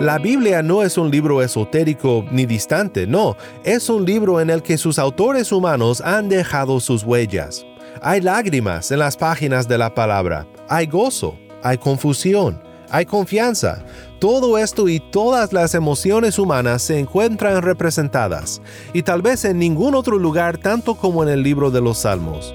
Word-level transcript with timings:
La 0.00 0.16
Biblia 0.16 0.62
no 0.62 0.82
es 0.82 0.96
un 0.96 1.10
libro 1.10 1.42
esotérico 1.42 2.24
ni 2.30 2.46
distante, 2.46 3.06
no, 3.06 3.36
es 3.64 3.90
un 3.90 4.06
libro 4.06 4.40
en 4.40 4.48
el 4.48 4.62
que 4.62 4.78
sus 4.78 4.98
autores 4.98 5.52
humanos 5.52 6.00
han 6.00 6.30
dejado 6.30 6.80
sus 6.80 7.04
huellas. 7.04 7.66
Hay 8.00 8.22
lágrimas 8.22 8.90
en 8.92 9.00
las 9.00 9.18
páginas 9.18 9.68
de 9.68 9.76
la 9.76 9.94
palabra, 9.94 10.46
hay 10.70 10.86
gozo, 10.86 11.38
hay 11.62 11.76
confusión, 11.76 12.62
hay 12.88 13.04
confianza. 13.04 13.84
Todo 14.18 14.56
esto 14.56 14.88
y 14.88 15.00
todas 15.00 15.52
las 15.52 15.74
emociones 15.74 16.38
humanas 16.38 16.80
se 16.80 16.98
encuentran 16.98 17.60
representadas, 17.60 18.62
y 18.94 19.02
tal 19.02 19.20
vez 19.20 19.44
en 19.44 19.58
ningún 19.58 19.94
otro 19.94 20.18
lugar 20.18 20.56
tanto 20.56 20.94
como 20.94 21.22
en 21.22 21.28
el 21.28 21.42
libro 21.42 21.70
de 21.70 21.82
los 21.82 21.98
Salmos. 21.98 22.54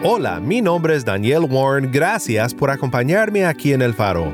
Hola, 0.00 0.38
mi 0.38 0.62
nombre 0.62 0.94
es 0.94 1.04
Daniel 1.04 1.40
Warren, 1.50 1.90
gracias 1.90 2.54
por 2.54 2.70
acompañarme 2.70 3.44
aquí 3.44 3.72
en 3.72 3.82
El 3.82 3.94
Faro. 3.94 4.32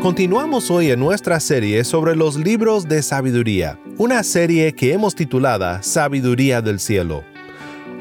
Continuamos 0.00 0.70
hoy 0.70 0.92
en 0.92 1.00
nuestra 1.00 1.40
serie 1.40 1.82
sobre 1.82 2.14
los 2.14 2.36
libros 2.36 2.86
de 2.86 3.02
sabiduría, 3.02 3.76
una 3.96 4.22
serie 4.22 4.72
que 4.74 4.92
hemos 4.92 5.16
titulada 5.16 5.82
Sabiduría 5.82 6.62
del 6.62 6.78
Cielo. 6.78 7.24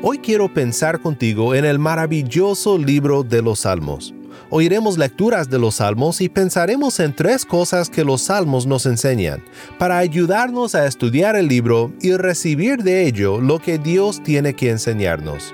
Hoy 0.04 0.20
quiero 0.20 0.48
pensar 0.54 1.00
contigo 1.00 1.56
en 1.56 1.66
el 1.66 1.80
maravilloso 1.80 2.78
libro 2.78 3.24
de 3.24 3.42
los 3.42 3.62
Salmos. 3.62 4.14
Oiremos 4.50 4.98
lecturas 4.98 5.50
de 5.50 5.60
los 5.60 5.76
Salmos 5.76 6.22
y 6.22 6.30
pensaremos 6.30 7.00
en 7.02 7.14
tres 7.14 7.46
cosas 7.46 7.90
que 7.90 8.06
los 8.06 8.22
Salmos 8.22 8.66
nos 8.66 8.86
enseñan, 8.86 9.44
para 9.78 9.98
ayudarnos 9.98 10.74
a 10.74 10.86
estudiar 10.86 11.36
el 11.36 11.48
libro 11.48 11.92
y 12.02 12.14
recibir 12.16 12.82
de 12.84 13.08
ello 13.08 13.42
lo 13.42 13.60
que 13.60 13.78
Dios 13.78 14.24
tiene 14.24 14.54
que 14.54 14.70
enseñarnos. 14.70 15.54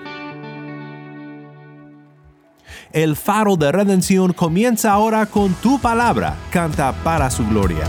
El 2.91 3.16
faro 3.16 3.55
de 3.55 3.72
redención 3.72 4.33
comienza 4.33 4.91
ahora 4.91 5.25
con 5.25 5.53
tu 5.55 5.80
palabra, 5.80 6.35
canta 6.52 6.94
para 7.03 7.31
su 7.31 7.44
gloria. 7.47 7.85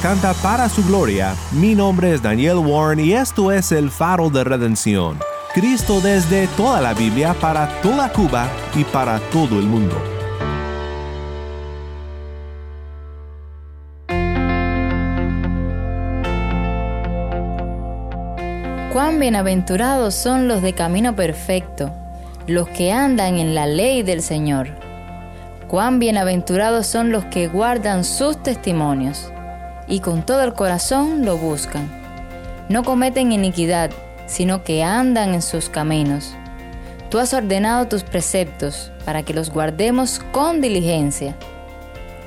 Canta 0.00 0.32
para 0.42 0.70
su 0.70 0.82
gloria. 0.82 1.34
Mi 1.52 1.74
nombre 1.74 2.14
es 2.14 2.22
Daniel 2.22 2.56
Warren 2.56 2.98
y 2.98 3.12
esto 3.12 3.52
es 3.52 3.72
el 3.72 3.90
faro 3.90 4.30
de 4.30 4.42
redención. 4.42 5.18
Cristo 5.52 6.00
desde 6.00 6.46
toda 6.56 6.80
la 6.80 6.94
Biblia 6.94 7.34
para 7.34 7.68
toda 7.82 8.10
Cuba 8.10 8.48
y 8.74 8.84
para 8.84 9.18
todo 9.30 9.58
el 9.58 9.66
mundo. 9.66 9.94
Cuán 18.94 19.20
bienaventurados 19.20 20.14
son 20.14 20.48
los 20.48 20.62
de 20.62 20.72
camino 20.72 21.14
perfecto, 21.14 21.92
los 22.46 22.66
que 22.68 22.92
andan 22.92 23.36
en 23.36 23.54
la 23.54 23.66
ley 23.66 24.02
del 24.02 24.22
Señor. 24.22 24.68
Cuán 25.68 25.98
bienaventurados 25.98 26.86
son 26.86 27.12
los 27.12 27.26
que 27.26 27.46
guardan 27.46 28.04
sus 28.04 28.42
testimonios 28.42 29.30
y 29.90 30.00
con 30.00 30.24
todo 30.24 30.42
el 30.42 30.54
corazón 30.54 31.26
lo 31.26 31.36
buscan. 31.36 31.90
No 32.70 32.84
cometen 32.84 33.32
iniquidad, 33.32 33.90
sino 34.26 34.62
que 34.64 34.82
andan 34.82 35.34
en 35.34 35.42
sus 35.42 35.68
caminos. 35.68 36.34
Tú 37.10 37.18
has 37.18 37.34
ordenado 37.34 37.88
tus 37.88 38.04
preceptos 38.04 38.92
para 39.04 39.24
que 39.24 39.34
los 39.34 39.50
guardemos 39.50 40.20
con 40.30 40.60
diligencia. 40.60 41.34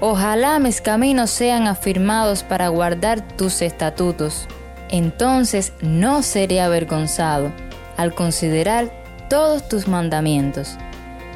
Ojalá 0.02 0.60
mis 0.60 0.82
caminos 0.82 1.30
sean 1.30 1.68
afirmados 1.68 2.44
para 2.44 2.68
guardar 2.68 3.22
tus 3.22 3.62
estatutos. 3.62 4.48
Entonces 4.90 5.72
no 5.82 6.22
seré 6.22 6.60
avergonzado 6.60 7.54
al 7.96 8.14
considerar 8.14 8.92
todos 9.30 9.70
tus 9.70 9.88
mandamientos. 9.88 10.76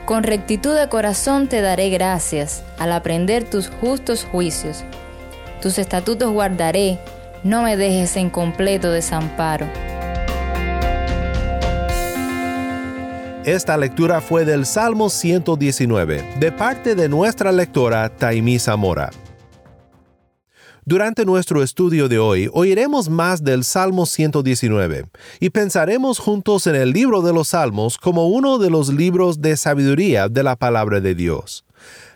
Con 0.05 0.23
rectitud 0.23 0.75
de 0.77 0.89
corazón 0.89 1.47
te 1.47 1.61
daré 1.61 1.89
gracias 1.89 2.63
al 2.77 2.91
aprender 2.91 3.49
tus 3.49 3.69
justos 3.69 4.25
juicios. 4.29 4.83
Tus 5.67 5.79
estatutos 5.79 6.31
guardaré, 6.31 6.97
no 7.43 7.61
me 7.61 7.75
dejes 7.75 8.15
en 8.15 8.29
completo 8.29 8.89
desamparo. 8.89 9.67
Esta 13.43 13.75
lectura 13.75 14.21
fue 14.21 14.45
del 14.45 14.65
Salmo 14.65 15.09
119, 15.09 16.35
de 16.39 16.51
parte 16.53 16.95
de 16.95 17.09
nuestra 17.09 17.51
lectora 17.51 18.07
Taimí 18.07 18.59
Zamora. 18.59 19.09
Durante 20.85 21.25
nuestro 21.25 21.61
estudio 21.61 22.07
de 22.07 22.17
hoy 22.17 22.49
oiremos 22.53 23.09
más 23.09 23.43
del 23.43 23.65
Salmo 23.65 24.05
119 24.05 25.09
y 25.41 25.49
pensaremos 25.49 26.19
juntos 26.19 26.65
en 26.67 26.75
el 26.75 26.93
libro 26.93 27.21
de 27.21 27.33
los 27.33 27.49
Salmos 27.49 27.97
como 27.97 28.29
uno 28.29 28.57
de 28.57 28.69
los 28.69 28.87
libros 28.87 29.41
de 29.41 29.57
sabiduría 29.57 30.29
de 30.29 30.43
la 30.43 30.55
palabra 30.55 31.01
de 31.01 31.13
Dios. 31.13 31.66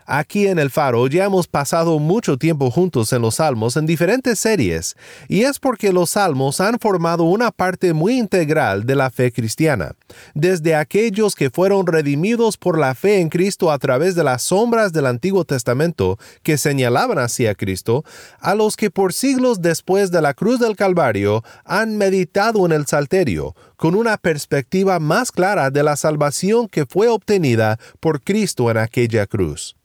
Aquí 0.05 0.47
en 0.47 0.59
el 0.59 0.69
Faro 0.69 1.07
ya 1.07 1.25
hemos 1.25 1.47
pasado 1.47 1.99
mucho 1.99 2.37
tiempo 2.37 2.71
juntos 2.71 3.13
en 3.13 3.21
los 3.21 3.35
Salmos 3.35 3.77
en 3.77 3.85
diferentes 3.85 4.39
series, 4.39 4.95
y 5.27 5.41
es 5.43 5.59
porque 5.59 5.93
los 5.93 6.11
Salmos 6.11 6.59
han 6.59 6.79
formado 6.79 7.23
una 7.23 7.51
parte 7.51 7.93
muy 7.93 8.17
integral 8.17 8.85
de 8.85 8.95
la 8.95 9.09
fe 9.09 9.31
cristiana, 9.31 9.93
desde 10.33 10.75
aquellos 10.75 11.35
que 11.35 11.49
fueron 11.49 11.85
redimidos 11.85 12.57
por 12.57 12.77
la 12.77 12.95
fe 12.95 13.19
en 13.19 13.29
Cristo 13.29 13.71
a 13.71 13.79
través 13.79 14.15
de 14.15 14.23
las 14.23 14.43
sombras 14.43 14.91
del 14.93 15.05
Antiguo 15.05 15.45
Testamento 15.45 16.17
que 16.43 16.57
señalaban 16.57 17.19
hacia 17.19 17.55
Cristo, 17.55 18.03
a 18.39 18.55
los 18.55 18.75
que 18.77 18.89
por 18.89 19.13
siglos 19.13 19.61
después 19.61 20.11
de 20.11 20.21
la 20.21 20.33
cruz 20.33 20.59
del 20.59 20.75
Calvario 20.75 21.43
han 21.63 21.97
meditado 21.97 22.65
en 22.65 22.71
el 22.71 22.85
Salterio, 22.85 23.55
con 23.77 23.95
una 23.95 24.17
perspectiva 24.17 24.99
más 24.99 25.31
clara 25.31 25.71
de 25.71 25.83
la 25.83 25.95
salvación 25.95 26.67
que 26.67 26.85
fue 26.85 27.07
obtenida 27.07 27.79
por 27.99 28.21
Cristo 28.21 28.69
en 28.69 28.77
aquella 28.77 29.25
cruz. 29.25 29.75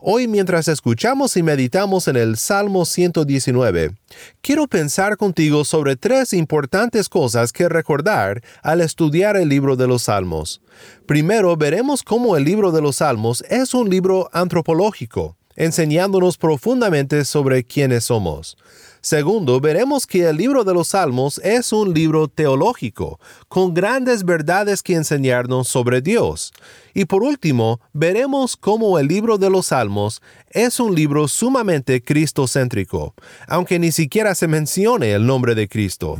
Hoy 0.00 0.28
mientras 0.28 0.68
escuchamos 0.68 1.36
y 1.36 1.42
meditamos 1.42 2.08
en 2.08 2.16
el 2.16 2.36
Salmo 2.36 2.84
119, 2.84 3.92
quiero 4.40 4.66
pensar 4.66 5.16
contigo 5.16 5.64
sobre 5.64 5.96
tres 5.96 6.32
importantes 6.32 7.08
cosas 7.08 7.52
que 7.52 7.68
recordar 7.68 8.42
al 8.62 8.80
estudiar 8.80 9.36
el 9.36 9.48
libro 9.48 9.76
de 9.76 9.86
los 9.86 10.02
Salmos. 10.02 10.60
Primero, 11.06 11.56
veremos 11.56 12.02
cómo 12.02 12.36
el 12.36 12.44
libro 12.44 12.72
de 12.72 12.82
los 12.82 12.96
Salmos 12.96 13.44
es 13.48 13.74
un 13.74 13.90
libro 13.90 14.28
antropológico, 14.32 15.36
enseñándonos 15.56 16.38
profundamente 16.38 17.24
sobre 17.24 17.64
quiénes 17.64 18.04
somos. 18.04 18.56
Segundo, 19.04 19.60
veremos 19.60 20.06
que 20.06 20.28
el 20.28 20.36
libro 20.36 20.62
de 20.62 20.72
los 20.72 20.88
Salmos 20.88 21.38
es 21.42 21.72
un 21.72 21.92
libro 21.92 22.28
teológico, 22.28 23.18
con 23.48 23.74
grandes 23.74 24.24
verdades 24.24 24.80
que 24.80 24.94
enseñarnos 24.94 25.66
sobre 25.66 26.00
Dios. 26.00 26.52
Y 26.94 27.06
por 27.06 27.24
último, 27.24 27.80
veremos 27.92 28.56
cómo 28.56 29.00
el 29.00 29.08
libro 29.08 29.38
de 29.38 29.50
los 29.50 29.66
Salmos 29.66 30.22
es 30.50 30.78
un 30.78 30.94
libro 30.94 31.26
sumamente 31.26 32.00
cristocéntrico, 32.00 33.14
aunque 33.48 33.80
ni 33.80 33.90
siquiera 33.90 34.36
se 34.36 34.46
mencione 34.46 35.10
el 35.10 35.26
nombre 35.26 35.56
de 35.56 35.66
Cristo. 35.66 36.16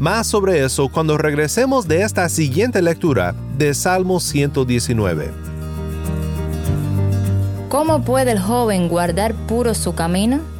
Más 0.00 0.26
sobre 0.26 0.64
eso 0.64 0.88
cuando 0.88 1.16
regresemos 1.16 1.86
de 1.86 2.02
esta 2.02 2.28
siguiente 2.28 2.82
lectura 2.82 3.36
de 3.56 3.74
Salmo 3.74 4.18
119. 4.18 5.30
¿Cómo 7.68 8.04
puede 8.04 8.32
el 8.32 8.40
joven 8.40 8.88
guardar 8.88 9.34
puro 9.46 9.72
su 9.74 9.94
camino? 9.94 10.53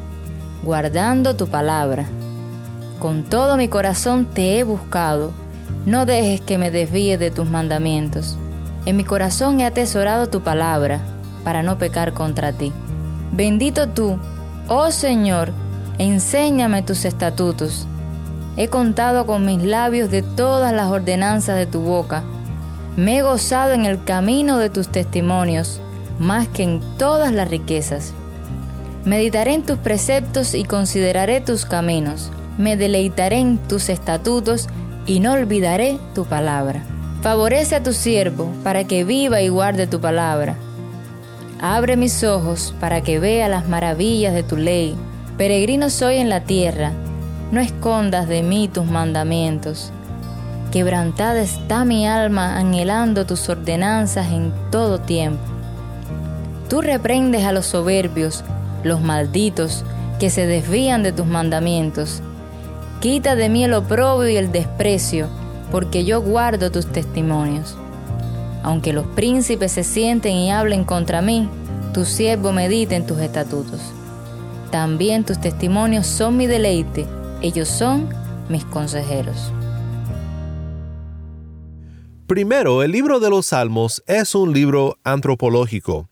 Guardando 0.65 1.35
tu 1.35 1.47
palabra. 1.47 2.07
Con 2.99 3.23
todo 3.23 3.55
mi 3.55 3.67
corazón 3.67 4.25
te 4.25 4.57
he 4.57 4.63
buscado, 4.63 5.31
no 5.85 6.07
dejes 6.07 6.41
que 6.41 6.57
me 6.57 6.71
desvíe 6.71 7.19
de 7.19 7.29
tus 7.29 7.47
mandamientos. 7.47 8.35
En 8.87 8.97
mi 8.97 9.03
corazón 9.03 9.59
he 9.59 9.65
atesorado 9.65 10.27
tu 10.27 10.41
palabra, 10.41 11.01
para 11.43 11.61
no 11.61 11.77
pecar 11.77 12.13
contra 12.13 12.51
ti. 12.51 12.73
Bendito 13.31 13.89
tú, 13.89 14.17
oh 14.67 14.89
Señor, 14.89 15.51
enséñame 15.99 16.81
tus 16.81 17.05
estatutos. 17.05 17.85
He 18.57 18.67
contado 18.67 19.27
con 19.27 19.45
mis 19.45 19.61
labios 19.61 20.09
de 20.09 20.23
todas 20.23 20.73
las 20.73 20.89
ordenanzas 20.89 21.57
de 21.57 21.67
tu 21.67 21.81
boca. 21.81 22.23
Me 22.97 23.19
he 23.19 23.21
gozado 23.21 23.73
en 23.73 23.85
el 23.85 24.03
camino 24.03 24.57
de 24.57 24.71
tus 24.71 24.87
testimonios, 24.87 25.79
más 26.17 26.47
que 26.47 26.63
en 26.63 26.81
todas 26.97 27.31
las 27.31 27.49
riquezas. 27.49 28.13
Meditaré 29.05 29.53
en 29.53 29.61
tus 29.61 29.77
preceptos 29.77 30.55
y 30.55 30.63
consideraré 30.63 31.39
tus 31.39 31.65
caminos. 31.65 32.31
Me 32.57 32.75
deleitaré 32.75 33.37
en 33.37 33.59
tus 33.59 33.89
estatutos 33.89 34.67
y 35.05 35.19
no 35.19 35.33
olvidaré 35.33 35.99
tu 36.15 36.25
palabra. 36.25 36.83
Favorece 37.21 37.75
a 37.75 37.83
tu 37.83 37.93
siervo 37.93 38.51
para 38.63 38.85
que 38.85 39.03
viva 39.03 39.41
y 39.41 39.49
guarde 39.49 39.85
tu 39.85 40.01
palabra. 40.01 40.55
Abre 41.61 41.97
mis 41.97 42.23
ojos 42.23 42.73
para 42.79 43.01
que 43.01 43.19
vea 43.19 43.47
las 43.47 43.69
maravillas 43.69 44.33
de 44.33 44.41
tu 44.41 44.57
ley. 44.57 44.95
Peregrino 45.37 45.91
soy 45.91 46.17
en 46.17 46.29
la 46.29 46.41
tierra, 46.41 46.91
no 47.51 47.61
escondas 47.61 48.27
de 48.27 48.41
mí 48.41 48.67
tus 48.73 48.85
mandamientos. 48.85 49.91
Quebrantada 50.71 51.41
está 51.41 51.85
mi 51.85 52.07
alma 52.07 52.57
anhelando 52.57 53.27
tus 53.27 53.47
ordenanzas 53.49 54.31
en 54.31 54.51
todo 54.71 54.99
tiempo. 54.99 55.43
Tú 56.69 56.81
reprendes 56.81 57.45
a 57.45 57.51
los 57.51 57.67
soberbios 57.67 58.43
los 58.85 59.01
malditos, 59.01 59.83
que 60.19 60.29
se 60.29 60.45
desvían 60.45 61.03
de 61.03 61.11
tus 61.11 61.25
mandamientos. 61.25 62.21
Quita 63.01 63.35
de 63.35 63.49
mí 63.49 63.65
el 63.65 63.73
oprobio 63.73 64.29
y 64.29 64.37
el 64.37 64.51
desprecio, 64.51 65.27
porque 65.71 66.05
yo 66.05 66.21
guardo 66.21 66.71
tus 66.71 66.85
testimonios. 66.85 67.75
Aunque 68.63 68.93
los 68.93 69.05
príncipes 69.07 69.73
se 69.73 69.83
sienten 69.83 70.35
y 70.35 70.51
hablen 70.51 70.85
contra 70.85 71.21
mí, 71.21 71.49
tu 71.93 72.05
siervo 72.05 72.51
medita 72.51 72.95
en 72.95 73.05
tus 73.05 73.19
estatutos. 73.19 73.81
También 74.71 75.23
tus 75.23 75.39
testimonios 75.39 76.05
son 76.05 76.37
mi 76.37 76.47
deleite, 76.47 77.05
ellos 77.41 77.67
son 77.67 78.07
mis 78.49 78.65
consejeros. 78.65 79.51
Primero, 82.27 82.83
el 82.83 82.91
libro 82.91 83.19
de 83.19 83.29
los 83.29 83.47
Salmos 83.47 84.03
es 84.07 84.35
un 84.35 84.53
libro 84.53 84.97
antropológico. 85.03 86.09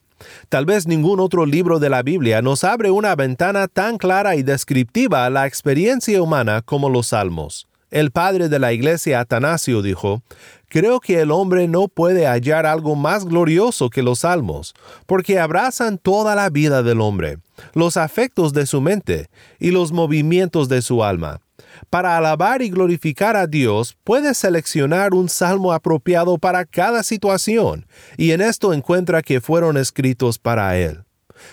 Tal 0.49 0.65
vez 0.65 0.87
ningún 0.87 1.19
otro 1.19 1.45
libro 1.45 1.79
de 1.79 1.89
la 1.89 2.03
Biblia 2.03 2.41
nos 2.41 2.63
abre 2.63 2.91
una 2.91 3.15
ventana 3.15 3.67
tan 3.67 3.97
clara 3.97 4.35
y 4.35 4.43
descriptiva 4.43 5.25
a 5.25 5.29
la 5.29 5.47
experiencia 5.47 6.21
humana 6.21 6.61
como 6.61 6.89
los 6.89 7.07
Salmos. 7.07 7.67
El 7.93 8.09
padre 8.09 8.49
de 8.49 8.57
la 8.57 8.73
iglesia 8.73 9.19
Atanasio 9.19 9.83
dijo, 9.83 10.23
Creo 10.67 10.99
que 10.99 11.21
el 11.21 11.29
hombre 11.29 11.67
no 11.67 11.87
puede 11.87 12.25
hallar 12.25 12.65
algo 12.65 12.95
más 12.95 13.25
glorioso 13.25 13.91
que 13.91 14.01
los 14.01 14.19
salmos, 14.19 14.73
porque 15.05 15.37
abrazan 15.37 15.99
toda 15.99 16.33
la 16.33 16.49
vida 16.49 16.81
del 16.81 16.99
hombre, 16.99 17.37
los 17.75 17.95
afectos 17.95 18.53
de 18.53 18.65
su 18.65 18.81
mente 18.81 19.29
y 19.59 19.69
los 19.69 19.91
movimientos 19.91 20.69
de 20.69 20.81
su 20.81 21.03
alma. 21.03 21.41
Para 21.89 22.17
alabar 22.17 22.61
y 22.61 22.69
glorificar 22.69 23.35
a 23.35 23.47
Dios, 23.47 23.97
puedes 24.03 24.37
seleccionar 24.37 25.13
un 25.13 25.29
salmo 25.29 25.73
apropiado 25.73 26.37
para 26.37 26.65
cada 26.65 27.03
situación, 27.03 27.85
y 28.17 28.31
en 28.31 28.41
esto 28.41 28.73
encuentra 28.73 29.21
que 29.21 29.41
fueron 29.41 29.77
escritos 29.77 30.39
para 30.39 30.77
Él. 30.77 31.03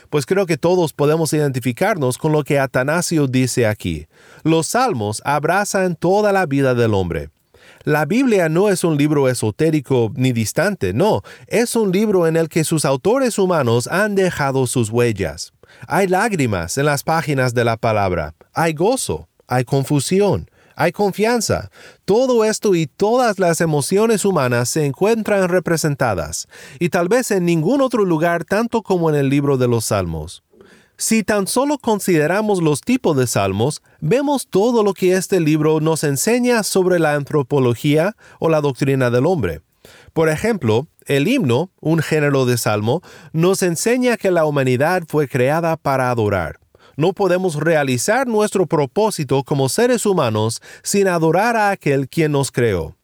Pues 0.08 0.26
creo 0.26 0.46
que 0.46 0.56
todos 0.56 0.92
podemos 0.92 1.32
identificarnos 1.32 2.18
con 2.18 2.32
lo 2.32 2.44
que 2.44 2.58
Atanasio 2.58 3.26
dice 3.26 3.66
aquí. 3.66 4.06
Los 4.42 4.68
salmos 4.68 5.22
abrazan 5.24 5.96
toda 5.96 6.32
la 6.32 6.46
vida 6.46 6.74
del 6.74 6.94
hombre. 6.94 7.30
La 7.84 8.04
Biblia 8.04 8.48
no 8.48 8.68
es 8.68 8.84
un 8.84 8.98
libro 8.98 9.28
esotérico 9.28 10.12
ni 10.14 10.32
distante, 10.32 10.92
no, 10.92 11.22
es 11.46 11.76
un 11.76 11.92
libro 11.92 12.26
en 12.26 12.36
el 12.36 12.48
que 12.48 12.64
sus 12.64 12.84
autores 12.84 13.38
humanos 13.38 13.86
han 13.86 14.14
dejado 14.14 14.66
sus 14.66 14.90
huellas. 14.90 15.52
Hay 15.86 16.06
lágrimas 16.06 16.76
en 16.76 16.84
las 16.86 17.04
páginas 17.04 17.54
de 17.54 17.64
la 17.64 17.78
palabra, 17.78 18.34
hay 18.52 18.74
gozo, 18.74 19.29
hay 19.50 19.64
confusión, 19.64 20.48
hay 20.76 20.92
confianza. 20.92 21.70
Todo 22.04 22.44
esto 22.44 22.74
y 22.76 22.86
todas 22.86 23.40
las 23.40 23.60
emociones 23.60 24.24
humanas 24.24 24.70
se 24.70 24.86
encuentran 24.86 25.48
representadas, 25.48 26.48
y 26.78 26.88
tal 26.88 27.08
vez 27.08 27.32
en 27.32 27.44
ningún 27.44 27.82
otro 27.82 28.04
lugar 28.04 28.44
tanto 28.44 28.80
como 28.82 29.10
en 29.10 29.16
el 29.16 29.28
libro 29.28 29.58
de 29.58 29.66
los 29.66 29.86
Salmos. 29.86 30.44
Si 30.96 31.24
tan 31.24 31.48
solo 31.48 31.78
consideramos 31.78 32.62
los 32.62 32.82
tipos 32.82 33.16
de 33.16 33.26
salmos, 33.26 33.82
vemos 34.00 34.46
todo 34.46 34.84
lo 34.84 34.92
que 34.92 35.14
este 35.14 35.40
libro 35.40 35.80
nos 35.80 36.04
enseña 36.04 36.62
sobre 36.62 36.98
la 36.98 37.14
antropología 37.14 38.16
o 38.38 38.50
la 38.50 38.60
doctrina 38.60 39.10
del 39.10 39.24
hombre. 39.24 39.62
Por 40.12 40.28
ejemplo, 40.28 40.88
el 41.06 41.26
himno, 41.26 41.70
un 41.80 42.00
género 42.00 42.44
de 42.44 42.58
salmo, 42.58 43.00
nos 43.32 43.62
enseña 43.62 44.18
que 44.18 44.30
la 44.30 44.44
humanidad 44.44 45.04
fue 45.08 45.26
creada 45.26 45.78
para 45.78 46.10
adorar 46.10 46.60
no 47.00 47.14
podemos 47.14 47.56
realizar 47.56 48.28
nuestro 48.28 48.66
propósito 48.66 49.42
como 49.42 49.68
seres 49.68 50.06
humanos 50.06 50.60
sin 50.82 51.08
adorar 51.08 51.56
a 51.56 51.70
aquel 51.70 52.08
quien 52.08 52.32
nos 52.32 52.52
creó. 52.52 52.96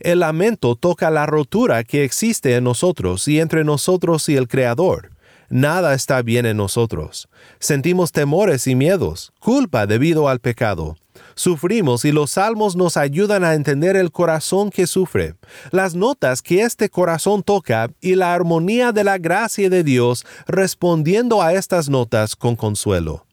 El 0.00 0.20
lamento 0.20 0.76
toca 0.76 1.10
la 1.10 1.26
rotura 1.26 1.84
que 1.84 2.04
existe 2.04 2.54
en 2.54 2.64
nosotros 2.64 3.26
y 3.28 3.40
entre 3.40 3.64
nosotros 3.64 4.28
y 4.28 4.36
el 4.36 4.48
Creador. 4.48 5.10
Nada 5.50 5.92
está 5.92 6.22
bien 6.22 6.46
en 6.46 6.56
nosotros. 6.56 7.28
Sentimos 7.58 8.12
temores 8.12 8.66
y 8.66 8.74
miedos, 8.74 9.32
culpa 9.38 9.86
debido 9.86 10.28
al 10.28 10.38
pecado. 10.38 10.96
Sufrimos 11.34 12.04
y 12.04 12.12
los 12.12 12.30
salmos 12.30 12.76
nos 12.76 12.96
ayudan 12.96 13.44
a 13.44 13.54
entender 13.54 13.96
el 13.96 14.12
corazón 14.12 14.70
que 14.70 14.86
sufre, 14.86 15.34
las 15.70 15.94
notas 15.94 16.42
que 16.42 16.62
este 16.62 16.88
corazón 16.88 17.42
toca 17.42 17.90
y 18.00 18.14
la 18.14 18.34
armonía 18.34 18.92
de 18.92 19.04
la 19.04 19.18
gracia 19.18 19.68
de 19.68 19.82
Dios 19.82 20.24
respondiendo 20.46 21.42
a 21.42 21.52
estas 21.52 21.88
notas 21.88 22.36
con 22.36 22.56
consuelo. 22.56 23.26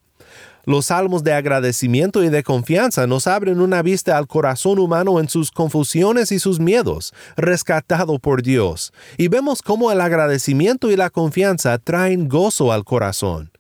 Los 0.66 0.88
salmos 0.88 1.24
de 1.24 1.34
agradecimiento 1.34 2.24
y 2.24 2.30
de 2.30 2.44
confianza 2.44 3.08
nos 3.08 3.28
abren 3.28 3.62
una 3.62 3.82
vista 3.82 4.18
al 4.18 4.28
corazón 4.28 4.78
humano 4.78 5.20
en 5.20 5.30
sus 5.30 5.52
confusiones 5.52 6.32
y 6.32 6.40
sus 6.40 6.60
miedos, 6.60 7.14
rescatado 7.38 8.20
por 8.20 8.44
Dios, 8.44 8.94
y 9.18 9.30
vemos 9.30 9.62
cómo 9.62 9.92
el 9.92 10.02
agradecimiento 10.02 10.92
y 10.92 10.96
la 10.96 11.10
confianza 11.10 11.78
traen 11.78 12.28
gozo 12.28 12.72
al 12.72 12.84
corazón. 12.84 13.52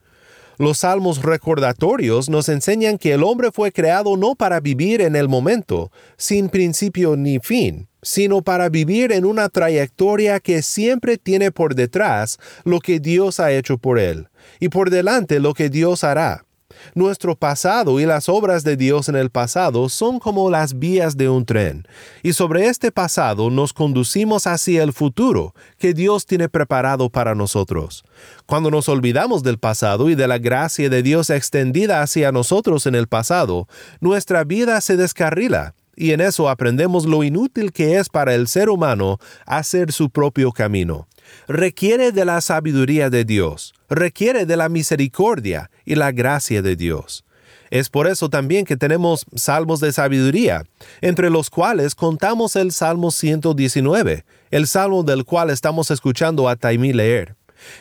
Los 0.60 0.80
salmos 0.80 1.24
recordatorios 1.24 2.30
nos 2.30 2.50
enseñan 2.50 2.98
que 2.98 3.14
el 3.14 3.24
hombre 3.24 3.50
fue 3.54 3.72
creado 3.72 4.18
no 4.18 4.36
para 4.36 4.60
vivir 4.60 5.00
en 5.00 5.16
el 5.16 5.30
momento, 5.30 5.90
sin 6.18 6.50
principio 6.50 7.16
ni 7.16 7.40
fin, 7.40 7.88
sino 8.02 8.42
para 8.42 8.68
vivir 8.68 9.14
en 9.14 9.24
una 9.24 9.48
trayectoria 9.48 10.42
que 10.42 10.62
siempre 10.62 11.18
tiene 11.18 11.54
por 11.54 11.76
detrás 11.76 12.40
lo 12.66 12.82
que 12.82 13.00
Dios 13.00 13.40
ha 13.40 13.54
hecho 13.54 13.78
por 13.78 14.00
él, 14.00 14.28
y 14.60 14.68
por 14.68 14.90
delante 14.90 15.40
lo 15.40 15.54
que 15.54 15.70
Dios 15.70 16.04
hará. 16.04 16.44
Nuestro 16.96 17.36
pasado 17.36 18.00
y 18.00 18.06
las 18.06 18.30
obras 18.30 18.64
de 18.64 18.78
Dios 18.78 19.10
en 19.10 19.16
el 19.16 19.30
pasado 19.30 19.90
son 19.90 20.20
como 20.20 20.50
las 20.50 20.80
vías 20.80 21.18
de 21.18 21.30
un 21.30 21.46
tren, 21.46 21.88
y 22.24 22.34
sobre 22.34 22.68
este 22.68 22.92
pasado 22.92 23.50
nos 23.50 23.74
conducimos 23.74 24.48
hacia 24.48 24.84
el 24.84 24.94
futuro 24.94 25.54
que 25.78 25.94
Dios 25.94 26.26
tiene 26.26 26.50
preparado 26.50 27.10
para 27.10 27.36
nosotros. 27.36 28.04
Cuando 28.46 28.72
nos 28.72 28.90
olvidamos 28.90 29.44
del 29.44 29.58
pasado 29.58 30.10
y 30.10 30.16
de 30.16 30.28
la 30.28 30.38
gracia 30.38 30.90
de 30.90 31.04
Dios 31.04 31.30
extendida 31.30 32.02
hacia 32.02 32.32
nosotros 32.32 32.86
en 32.86 32.96
el 32.96 33.08
pasado, 33.08 33.68
nuestra 34.00 34.44
vida 34.44 34.82
se 34.82 34.98
descarrila 34.98 35.76
y 35.96 36.12
en 36.12 36.22
eso 36.22 36.50
aprendemos 36.50 37.06
lo 37.06 37.24
inútil 37.24 37.74
que 37.74 37.98
es 37.98 38.08
para 38.08 38.34
el 38.34 38.48
ser 38.48 38.70
humano 38.70 39.20
hacer 39.46 39.92
su 39.92 40.10
propio 40.10 40.52
camino 40.54 41.08
requiere 41.48 42.12
de 42.12 42.26
la 42.26 42.42
sabiduría 42.42 43.10
de 43.10 43.26
Dios, 43.26 43.74
requiere 43.90 44.46
de 44.46 44.58
la 44.58 44.70
misericordia 44.70 45.70
y 45.86 45.96
la 45.96 46.12
gracia 46.12 46.62
de 46.62 46.76
Dios. 46.76 47.26
Es 47.72 47.90
por 47.90 48.08
eso 48.08 48.30
también 48.30 48.66
que 48.66 48.78
tenemos 48.78 49.26
salmos 49.36 49.80
de 49.80 49.92
sabiduría, 49.92 50.64
entre 51.02 51.30
los 51.30 51.50
cuales 51.50 51.94
contamos 51.94 52.56
el 52.56 52.72
Salmo 52.72 53.12
119, 53.12 54.26
el 54.52 54.68
salmo 54.68 55.04
del 55.04 55.24
cual 55.24 55.50
estamos 55.52 55.92
escuchando 55.92 56.50
a 56.50 56.56
Taimí 56.56 56.94
leer. 56.94 57.36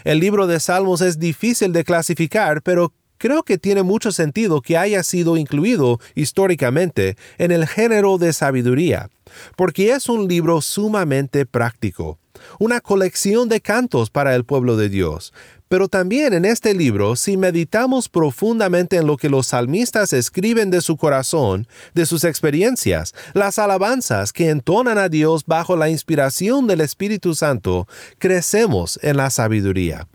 El 0.05 0.19
libro 0.21 0.47
de 0.47 0.61
Salmos 0.61 1.00
es 1.00 1.19
difícil 1.19 1.73
de 1.73 1.85
clasificar, 1.85 2.62
pero 2.62 2.93
creo 3.19 3.43
que 3.43 3.59
tiene 3.59 3.83
mucho 3.83 4.13
sentido 4.13 4.63
que 4.63 4.79
haya 4.79 5.03
sido 5.03 5.37
incluido 5.37 6.01
históricamente 6.15 7.17
en 7.37 7.53
el 7.53 7.67
género 7.67 8.19
de 8.19 8.33
sabiduría, 8.33 9.11
porque 9.57 9.93
es 9.93 10.09
un 10.09 10.29
libro 10.29 10.61
sumamente 10.61 11.45
práctico 11.45 12.19
una 12.59 12.81
colección 12.81 13.49
de 13.49 13.61
cantos 13.61 14.11
para 14.11 14.35
el 14.35 14.45
pueblo 14.45 14.77
de 14.77 14.89
Dios, 14.89 15.33
pero 15.69 15.89
también 15.89 16.33
en 16.33 16.45
este 16.45 16.75
libro, 16.75 17.17
si 17.17 17.37
meditamos 17.37 18.09
profundamente 18.09 18.97
en 18.97 19.07
lo 19.07 19.17
que 19.17 19.29
los 19.29 19.49
salmistas 19.49 20.13
escriben 20.13 20.71
de 20.71 20.81
su 20.81 20.97
corazón, 20.97 21.69
de 21.95 22.07
sus 22.07 22.25
experiencias, 22.25 23.15
las 23.35 23.59
alabanzas 23.59 24.33
que 24.33 24.49
entonan 24.49 24.99
a 24.99 25.09
Dios 25.09 25.45
bajo 25.47 25.77
la 25.77 25.91
inspiración 25.91 26.67
del 26.67 26.81
Espíritu 26.81 27.35
Santo, 27.35 27.87
crecemos 28.19 28.99
en 29.03 29.17
la 29.19 29.31
sabiduría. 29.31 30.09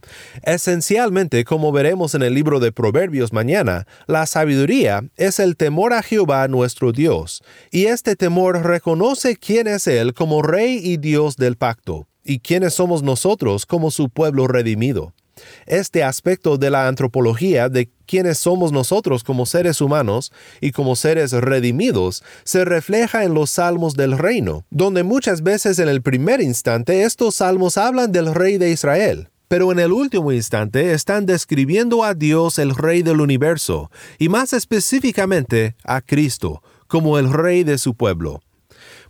Esencialmente, 0.44 1.46
como 1.46 1.72
veremos 1.72 2.16
en 2.16 2.24
el 2.24 2.34
libro 2.34 2.60
de 2.60 2.72
Proverbios 2.72 3.34
mañana, 3.34 3.88
la 4.08 4.26
sabiduría 4.26 5.04
es 5.16 5.40
el 5.40 5.56
temor 5.56 5.94
a 5.94 6.04
Jehová 6.04 6.48
nuestro 6.48 6.92
Dios, 6.92 7.44
y 7.72 7.86
este 7.86 8.16
temor 8.16 8.64
reconoce 8.64 9.38
quién 9.38 9.68
es 9.68 9.88
Él 9.88 10.14
como 10.14 10.42
Rey 10.42 10.80
y 10.82 10.98
Dios 10.98 11.38
del 11.38 11.58
pacto, 11.58 12.08
y 12.24 12.40
quiénes 12.40 12.74
somos 12.74 13.04
nosotros 13.04 13.66
como 13.66 13.92
su 13.92 14.10
pueblo 14.10 14.48
redimido. 14.48 15.14
Este 15.66 16.04
aspecto 16.04 16.58
de 16.58 16.70
la 16.70 16.88
antropología 16.88 17.70
de 17.70 17.90
quiénes 18.06 18.38
somos 18.38 18.72
nosotros 18.72 19.24
como 19.24 19.46
seres 19.46 19.82
humanos 19.82 20.32
y 20.62 20.72
como 20.72 20.96
seres 20.96 21.32
redimidos 21.32 22.24
se 22.44 22.66
refleja 22.66 23.24
en 23.24 23.34
los 23.34 23.52
salmos 23.52 23.96
del 23.96 24.18
reino, 24.18 24.66
donde 24.70 25.04
muchas 25.04 25.42
veces 25.42 25.80
en 25.80 25.90
el 25.90 26.02
primer 26.02 26.42
instante 26.42 27.04
estos 27.04 27.36
salmos 27.36 27.78
hablan 27.78 28.12
del 28.12 28.34
rey 28.34 28.58
de 28.58 28.72
Israel, 28.72 29.30
pero 29.48 29.72
en 29.72 29.80
el 29.80 29.92
último 29.92 30.32
instante 30.32 30.94
están 30.94 31.26
describiendo 31.26 32.04
a 32.04 32.14
Dios 32.14 32.60
el 32.60 32.76
Rey 32.76 33.04
del 33.04 33.22
universo, 33.22 33.92
y 34.18 34.30
más 34.30 34.54
específicamente 34.54 35.76
a 35.84 36.02
Cristo, 36.02 36.64
como 36.88 37.20
el 37.20 37.32
Rey 37.32 37.64
de 37.64 37.78
su 37.78 37.94
pueblo 37.94 38.42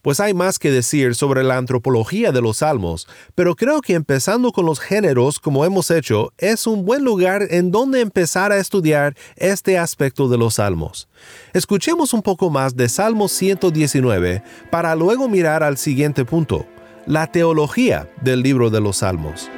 pues 0.03 0.19
hay 0.19 0.33
más 0.33 0.59
que 0.59 0.69
decir 0.69 1.15
sobre 1.15 1.43
la 1.43 1.57
antropología 1.57 2.31
de 2.31 2.41
los 2.41 2.57
salmos, 2.57 3.07
pero 3.35 3.55
creo 3.55 3.81
que 3.81 3.93
empezando 3.93 4.51
con 4.51 4.65
los 4.65 4.79
géneros 4.79 5.39
como 5.39 5.65
hemos 5.65 5.89
hecho 5.89 6.33
es 6.37 6.67
un 6.67 6.85
buen 6.85 7.05
lugar 7.05 7.47
en 7.49 7.71
donde 7.71 8.01
empezar 8.01 8.51
a 8.51 8.57
estudiar 8.57 9.15
este 9.37 9.79
aspecto 9.79 10.27
de 10.27 10.37
los 10.37 10.55
salmos. 10.55 11.07
Escuchemos 11.53 12.13
un 12.13 12.21
poco 12.21 12.49
más 12.49 12.75
de 12.75 12.89
Salmo 12.89 13.29
119 13.29 14.43
para 14.69 14.93
luego 14.95 15.29
mirar 15.29 15.63
al 15.63 15.77
siguiente 15.77 16.25
punto, 16.25 16.67
la 17.05 17.27
teología 17.27 18.09
del 18.21 18.43
libro 18.43 18.69
de 18.69 18.81
los 18.81 18.97
salmos. 18.97 19.49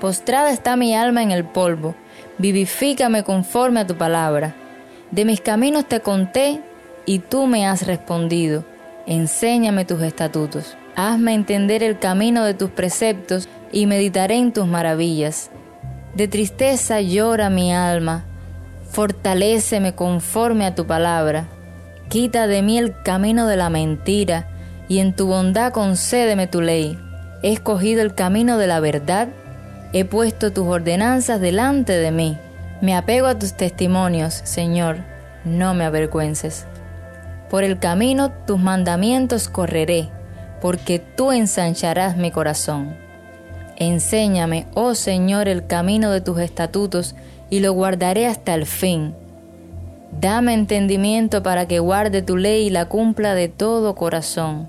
Postrada 0.00 0.50
está 0.50 0.76
mi 0.76 0.92
alma 0.92 1.22
en 1.22 1.30
el 1.30 1.44
polvo, 1.44 1.94
vivifícame 2.38 3.22
conforme 3.22 3.80
a 3.80 3.86
tu 3.86 3.96
palabra. 3.96 4.56
De 5.12 5.24
mis 5.24 5.40
caminos 5.40 5.86
te 5.86 6.00
conté 6.00 6.60
y 7.08 7.20
tú 7.20 7.46
me 7.46 7.66
has 7.66 7.86
respondido, 7.86 8.66
enséñame 9.06 9.86
tus 9.86 10.02
estatutos. 10.02 10.76
Hazme 10.94 11.32
entender 11.32 11.82
el 11.82 11.98
camino 11.98 12.44
de 12.44 12.52
tus 12.52 12.68
preceptos 12.68 13.48
y 13.72 13.86
meditaré 13.86 14.36
en 14.36 14.52
tus 14.52 14.66
maravillas. 14.66 15.50
De 16.14 16.28
tristeza 16.28 17.00
llora 17.00 17.48
mi 17.48 17.72
alma, 17.72 18.26
fortaléceme 18.90 19.94
conforme 19.94 20.66
a 20.66 20.74
tu 20.74 20.86
palabra. 20.86 21.48
Quita 22.10 22.46
de 22.46 22.60
mí 22.60 22.76
el 22.76 22.94
camino 23.02 23.46
de 23.46 23.56
la 23.56 23.70
mentira 23.70 24.46
y 24.86 24.98
en 24.98 25.16
tu 25.16 25.28
bondad 25.28 25.72
concédeme 25.72 26.46
tu 26.46 26.60
ley. 26.60 26.98
He 27.42 27.54
escogido 27.54 28.02
el 28.02 28.14
camino 28.14 28.58
de 28.58 28.66
la 28.66 28.80
verdad, 28.80 29.28
he 29.94 30.04
puesto 30.04 30.52
tus 30.52 30.66
ordenanzas 30.66 31.40
delante 31.40 31.94
de 31.94 32.10
mí. 32.10 32.36
Me 32.82 32.94
apego 32.94 33.28
a 33.28 33.38
tus 33.38 33.54
testimonios, 33.54 34.34
Señor, 34.44 34.98
no 35.46 35.72
me 35.72 35.86
avergüences. 35.86 36.66
Por 37.50 37.64
el 37.64 37.78
camino 37.78 38.30
tus 38.46 38.58
mandamientos 38.58 39.48
correré, 39.48 40.08
porque 40.60 40.98
tú 40.98 41.32
ensancharás 41.32 42.16
mi 42.16 42.30
corazón. 42.30 42.94
Enséñame, 43.76 44.66
oh 44.74 44.94
Señor, 44.94 45.48
el 45.48 45.66
camino 45.66 46.10
de 46.10 46.20
tus 46.20 46.40
estatutos, 46.40 47.14
y 47.50 47.60
lo 47.60 47.72
guardaré 47.72 48.26
hasta 48.26 48.54
el 48.54 48.66
fin. 48.66 49.14
Dame 50.20 50.52
entendimiento 50.52 51.42
para 51.42 51.66
que 51.66 51.78
guarde 51.78 52.22
tu 52.22 52.36
ley 52.36 52.66
y 52.66 52.70
la 52.70 52.86
cumpla 52.86 53.34
de 53.34 53.48
todo 53.48 53.94
corazón. 53.94 54.68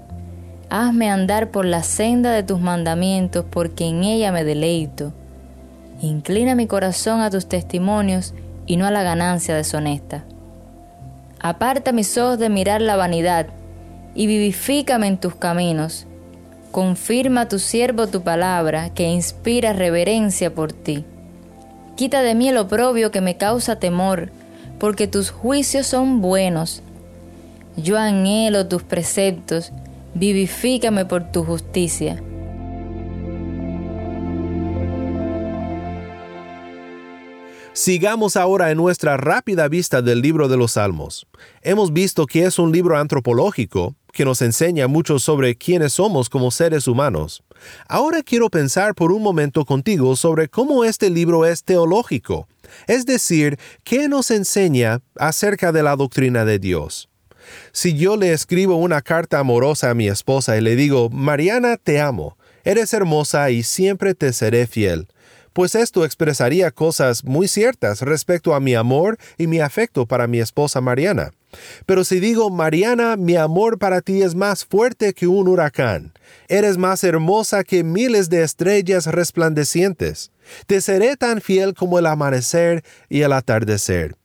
Hazme 0.69 1.09
andar 1.09 1.50
por 1.50 1.65
la 1.65 1.81
senda 1.83 2.31
de 2.31 2.43
tus 2.43 2.62
mandamientos, 2.62 3.45
porque 3.50 3.88
en 3.88 4.03
ella 4.03 4.31
me 4.31 4.43
deleito. 4.43 5.12
Inclina 6.01 6.55
mi 6.55 6.67
corazón 6.67 7.21
a 7.21 7.29
tus 7.29 7.48
testimonios 7.48 8.33
y 8.67 8.77
no 8.77 8.86
a 8.86 8.91
la 8.91 9.03
ganancia 9.03 9.55
deshonesta. 9.55 10.24
Aparta 11.41 11.91
mis 11.91 12.17
ojos 12.17 12.38
de 12.38 12.50
mirar 12.50 12.81
la 12.81 12.98
vanidad, 12.98 13.48
y 14.13 14.27
vivifícame 14.27 15.08
en 15.08 15.17
tus 15.17 15.36
caminos. 15.36 16.05
Confirma 16.72 17.48
tu 17.48 17.60
siervo 17.60 18.08
tu 18.08 18.22
palabra, 18.22 18.93
que 18.93 19.08
inspira 19.08 19.74
reverencia 19.74 20.53
por 20.53 20.74
ti. 20.74 21.05
Quita 21.96 22.22
de 22.22 22.36
mí 22.36 22.50
el 22.50 22.58
oprobio 22.58 23.12
que 23.12 23.22
me 23.22 23.38
causa 23.38 23.77
temor, 23.77 24.31
porque 24.79 25.08
tus 25.08 25.31
juicios 25.31 25.88
son 25.88 26.22
buenos. 26.22 26.81
Yo 27.77 27.98
anhelo 27.98 28.67
tus 28.67 28.84
preceptos, 28.84 29.72
vivifícame 30.13 31.05
por 31.05 31.31
tu 31.31 31.43
justicia. 31.43 32.22
Sigamos 37.79 38.36
ahora 38.36 38.71
en 38.71 38.77
nuestra 38.77 39.15
rápida 39.15 39.69
vista 39.69 40.01
del 40.01 40.21
libro 40.21 40.50
de 40.50 40.57
los 40.57 40.74
Salmos. 40.74 41.25
Hemos 41.62 41.93
visto 41.93 42.25
que 42.25 42.43
es 42.43 42.59
un 42.59 42.74
libro 42.74 42.98
antropológico 42.98 43.95
que 44.12 44.25
nos 44.25 44.41
enseña 44.41 44.88
mucho 44.88 45.17
sobre 45.17 45.55
quiénes 45.55 45.93
somos 45.93 46.27
como 46.27 46.51
seres 46.51 46.89
humanos. 46.89 47.41
Ahora 47.88 48.21
quiero 48.21 48.50
pensar 48.50 48.95
por 48.95 49.13
un 49.13 49.24
momento 49.24 49.63
contigo 49.63 50.17
sobre 50.17 50.50
cómo 50.50 50.83
este 50.83 51.09
libro 51.09 51.45
es 51.45 51.63
teológico, 51.63 52.50
es 52.86 53.05
decir, 53.05 53.57
qué 53.86 54.09
nos 54.09 54.29
enseña 54.29 55.00
acerca 55.15 55.71
de 55.71 55.81
la 55.81 55.95
doctrina 55.95 56.43
de 56.43 56.59
Dios. 56.59 57.07
Si 57.71 57.93
yo 57.93 58.17
le 58.17 58.33
escribo 58.33 58.75
una 58.75 59.01
carta 59.01 59.39
amorosa 59.39 59.89
a 59.89 59.93
mi 59.93 60.09
esposa 60.09 60.57
y 60.57 60.62
le 60.62 60.75
digo, 60.75 61.09
Mariana, 61.12 61.77
te 61.77 62.01
amo, 62.01 62.38
eres 62.65 62.93
hermosa 62.93 63.51
y 63.51 63.63
siempre 63.63 64.15
te 64.15 64.33
seré 64.33 64.67
fiel, 64.67 65.07
pues 65.59 65.75
esto 65.75 66.05
expresaría 66.05 66.71
cosas 66.71 67.25
muy 67.25 67.49
ciertas 67.49 68.01
respecto 68.01 68.55
a 68.55 68.61
mi 68.61 68.75
amor 68.75 69.17
y 69.37 69.45
mi 69.45 69.59
afecto 69.59 70.05
para 70.05 70.25
mi 70.25 70.39
esposa 70.39 70.79
Mariana. 70.79 71.33
Pero 71.85 72.05
si 72.05 72.21
digo, 72.21 72.49
Mariana, 72.49 73.17
mi 73.17 73.35
amor 73.35 73.77
para 73.77 73.99
ti 73.99 74.21
es 74.21 74.35
más 74.35 74.63
fuerte 74.63 75.13
que 75.13 75.27
un 75.27 75.49
huracán, 75.49 76.13
eres 76.47 76.77
más 76.77 77.03
hermosa 77.03 77.65
que 77.65 77.83
miles 77.83 78.29
de 78.29 78.43
estrellas 78.43 79.07
resplandecientes, 79.07 80.31
te 80.65 80.79
seré 80.79 81.17
tan 81.17 81.41
fiel 81.41 81.73
como 81.73 81.99
el 81.99 82.05
amanecer 82.05 82.81
y 83.09 83.23
el 83.23 83.33
atardecer. 83.33 84.15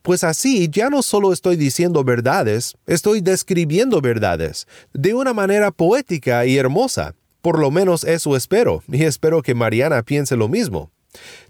Pues 0.00 0.24
así 0.24 0.70
ya 0.70 0.88
no 0.88 1.02
solo 1.02 1.34
estoy 1.34 1.56
diciendo 1.56 2.02
verdades, 2.02 2.78
estoy 2.86 3.20
describiendo 3.20 4.00
verdades, 4.00 4.66
de 4.94 5.12
una 5.12 5.34
manera 5.34 5.70
poética 5.70 6.46
y 6.46 6.56
hermosa. 6.56 7.14
Por 7.42 7.58
lo 7.58 7.70
menos 7.70 8.04
eso 8.04 8.36
espero, 8.36 8.82
y 8.88 9.02
espero 9.02 9.42
que 9.42 9.54
Mariana 9.54 10.02
piense 10.02 10.36
lo 10.36 10.48
mismo. 10.48 10.90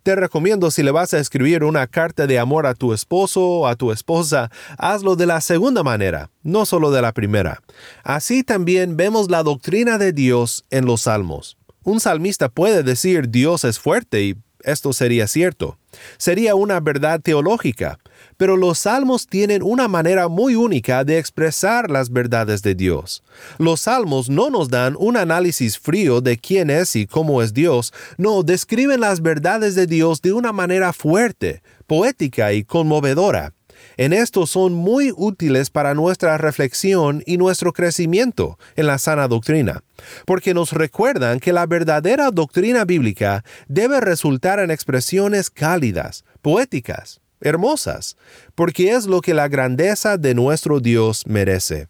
Te 0.02 0.16
recomiendo 0.16 0.70
si 0.70 0.82
le 0.82 0.90
vas 0.90 1.14
a 1.14 1.18
escribir 1.18 1.62
una 1.62 1.86
carta 1.86 2.26
de 2.26 2.38
amor 2.38 2.66
a 2.66 2.74
tu 2.74 2.92
esposo 2.92 3.46
o 3.46 3.66
a 3.66 3.76
tu 3.76 3.92
esposa, 3.92 4.50
hazlo 4.78 5.14
de 5.14 5.26
la 5.26 5.40
segunda 5.40 5.82
manera, 5.82 6.30
no 6.42 6.66
solo 6.66 6.90
de 6.90 7.02
la 7.02 7.12
primera. 7.12 7.62
Así 8.02 8.42
también 8.42 8.96
vemos 8.96 9.30
la 9.30 9.42
doctrina 9.42 9.98
de 9.98 10.12
Dios 10.12 10.64
en 10.70 10.86
los 10.86 11.02
salmos. 11.02 11.56
Un 11.84 12.00
salmista 12.00 12.48
puede 12.48 12.82
decir 12.82 13.28
Dios 13.28 13.64
es 13.64 13.78
fuerte 13.78 14.22
y 14.22 14.36
esto 14.64 14.92
sería 14.92 15.26
cierto. 15.26 15.78
Sería 16.16 16.54
una 16.54 16.80
verdad 16.80 17.20
teológica, 17.20 17.98
pero 18.36 18.56
los 18.56 18.80
salmos 18.80 19.26
tienen 19.26 19.62
una 19.62 19.88
manera 19.88 20.28
muy 20.28 20.54
única 20.54 21.04
de 21.04 21.18
expresar 21.18 21.90
las 21.90 22.10
verdades 22.10 22.62
de 22.62 22.74
Dios. 22.74 23.22
Los 23.58 23.82
salmos 23.82 24.28
no 24.28 24.50
nos 24.50 24.68
dan 24.68 24.96
un 24.98 25.16
análisis 25.16 25.78
frío 25.78 26.20
de 26.20 26.38
quién 26.38 26.70
es 26.70 26.96
y 26.96 27.06
cómo 27.06 27.42
es 27.42 27.54
Dios, 27.54 27.92
no, 28.16 28.42
describen 28.42 29.00
las 29.00 29.22
verdades 29.22 29.74
de 29.74 29.86
Dios 29.86 30.22
de 30.22 30.32
una 30.32 30.52
manera 30.52 30.92
fuerte, 30.92 31.62
poética 31.86 32.52
y 32.52 32.64
conmovedora. 32.64 33.52
En 33.96 34.12
esto 34.12 34.46
son 34.46 34.74
muy 34.74 35.12
útiles 35.16 35.70
para 35.70 35.94
nuestra 35.94 36.38
reflexión 36.38 37.22
y 37.26 37.36
nuestro 37.36 37.72
crecimiento 37.72 38.58
en 38.76 38.86
la 38.86 38.98
sana 38.98 39.28
doctrina, 39.28 39.82
porque 40.26 40.54
nos 40.54 40.72
recuerdan 40.72 41.40
que 41.40 41.52
la 41.52 41.66
verdadera 41.66 42.30
doctrina 42.30 42.84
bíblica 42.84 43.44
debe 43.68 44.00
resultar 44.00 44.60
en 44.60 44.70
expresiones 44.70 45.50
cálidas, 45.50 46.24
poéticas, 46.40 47.21
hermosas, 47.42 48.16
porque 48.54 48.92
es 48.92 49.06
lo 49.06 49.20
que 49.20 49.34
la 49.34 49.48
grandeza 49.48 50.16
de 50.16 50.34
nuestro 50.34 50.80
Dios 50.80 51.26
merece. 51.26 51.88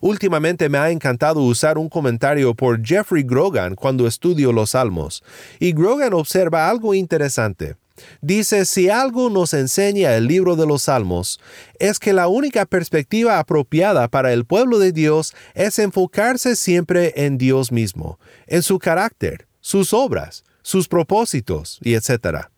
Últimamente 0.00 0.68
me 0.68 0.78
ha 0.78 0.90
encantado 0.90 1.40
usar 1.40 1.78
un 1.78 1.88
comentario 1.88 2.54
por 2.54 2.84
Jeffrey 2.84 3.22
Grogan 3.22 3.76
cuando 3.76 4.06
estudio 4.06 4.52
los 4.52 4.70
salmos, 4.70 5.22
y 5.60 5.72
Grogan 5.72 6.12
observa 6.12 6.68
algo 6.68 6.94
interesante. 6.94 7.76
Dice, 8.20 8.64
si 8.64 8.88
algo 8.88 9.30
nos 9.30 9.54
enseña 9.54 10.16
el 10.16 10.26
libro 10.26 10.56
de 10.56 10.66
los 10.66 10.82
Salmos, 10.82 11.40
es 11.78 11.98
que 11.98 12.12
la 12.12 12.28
única 12.28 12.66
perspectiva 12.66 13.38
apropiada 13.38 14.08
para 14.08 14.32
el 14.32 14.44
pueblo 14.44 14.78
de 14.78 14.92
Dios 14.92 15.34
es 15.54 15.78
enfocarse 15.78 16.56
siempre 16.56 17.12
en 17.16 17.38
Dios 17.38 17.72
mismo, 17.72 18.18
en 18.46 18.62
su 18.62 18.78
carácter, 18.78 19.46
sus 19.60 19.92
obras, 19.92 20.44
sus 20.62 20.88
propósitos, 20.88 21.78
y 21.82 21.94
etc. 21.94 22.48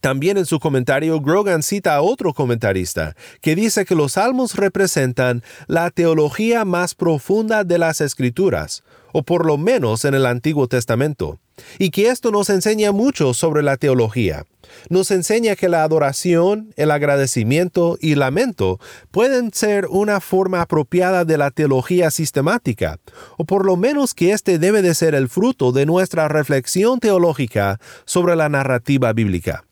También 0.00 0.36
en 0.36 0.46
su 0.46 0.60
comentario, 0.60 1.20
Grogan 1.20 1.62
cita 1.62 1.94
a 1.94 2.02
otro 2.02 2.32
comentarista, 2.32 3.16
que 3.40 3.56
dice 3.56 3.84
que 3.84 3.96
los 3.96 4.12
salmos 4.12 4.54
representan 4.54 5.42
la 5.66 5.90
teología 5.90 6.64
más 6.64 6.94
profunda 6.94 7.64
de 7.64 7.78
las 7.78 8.00
escrituras, 8.00 8.84
o 9.12 9.22
por 9.22 9.44
lo 9.44 9.58
menos 9.58 10.04
en 10.04 10.14
el 10.14 10.26
Antiguo 10.26 10.68
Testamento, 10.68 11.40
y 11.78 11.90
que 11.90 12.08
esto 12.08 12.30
nos 12.30 12.50
enseña 12.50 12.92
mucho 12.92 13.34
sobre 13.34 13.62
la 13.62 13.76
teología. 13.76 14.44
Nos 14.90 15.10
enseña 15.10 15.56
que 15.56 15.68
la 15.68 15.82
adoración, 15.82 16.72
el 16.76 16.90
agradecimiento 16.90 17.96
y 18.00 18.14
lamento 18.14 18.78
pueden 19.10 19.52
ser 19.52 19.86
una 19.86 20.20
forma 20.20 20.60
apropiada 20.60 21.24
de 21.24 21.38
la 21.38 21.50
teología 21.50 22.10
sistemática, 22.10 22.98
o 23.36 23.44
por 23.44 23.64
lo 23.64 23.76
menos 23.76 24.14
que 24.14 24.32
este 24.32 24.58
debe 24.58 24.82
de 24.82 24.94
ser 24.94 25.14
el 25.14 25.28
fruto 25.28 25.72
de 25.72 25.86
nuestra 25.86 26.28
reflexión 26.28 27.00
teológica 27.00 27.80
sobre 28.04 28.36
la 28.36 28.48
narrativa 28.48 29.12
bíblica. 29.12 29.64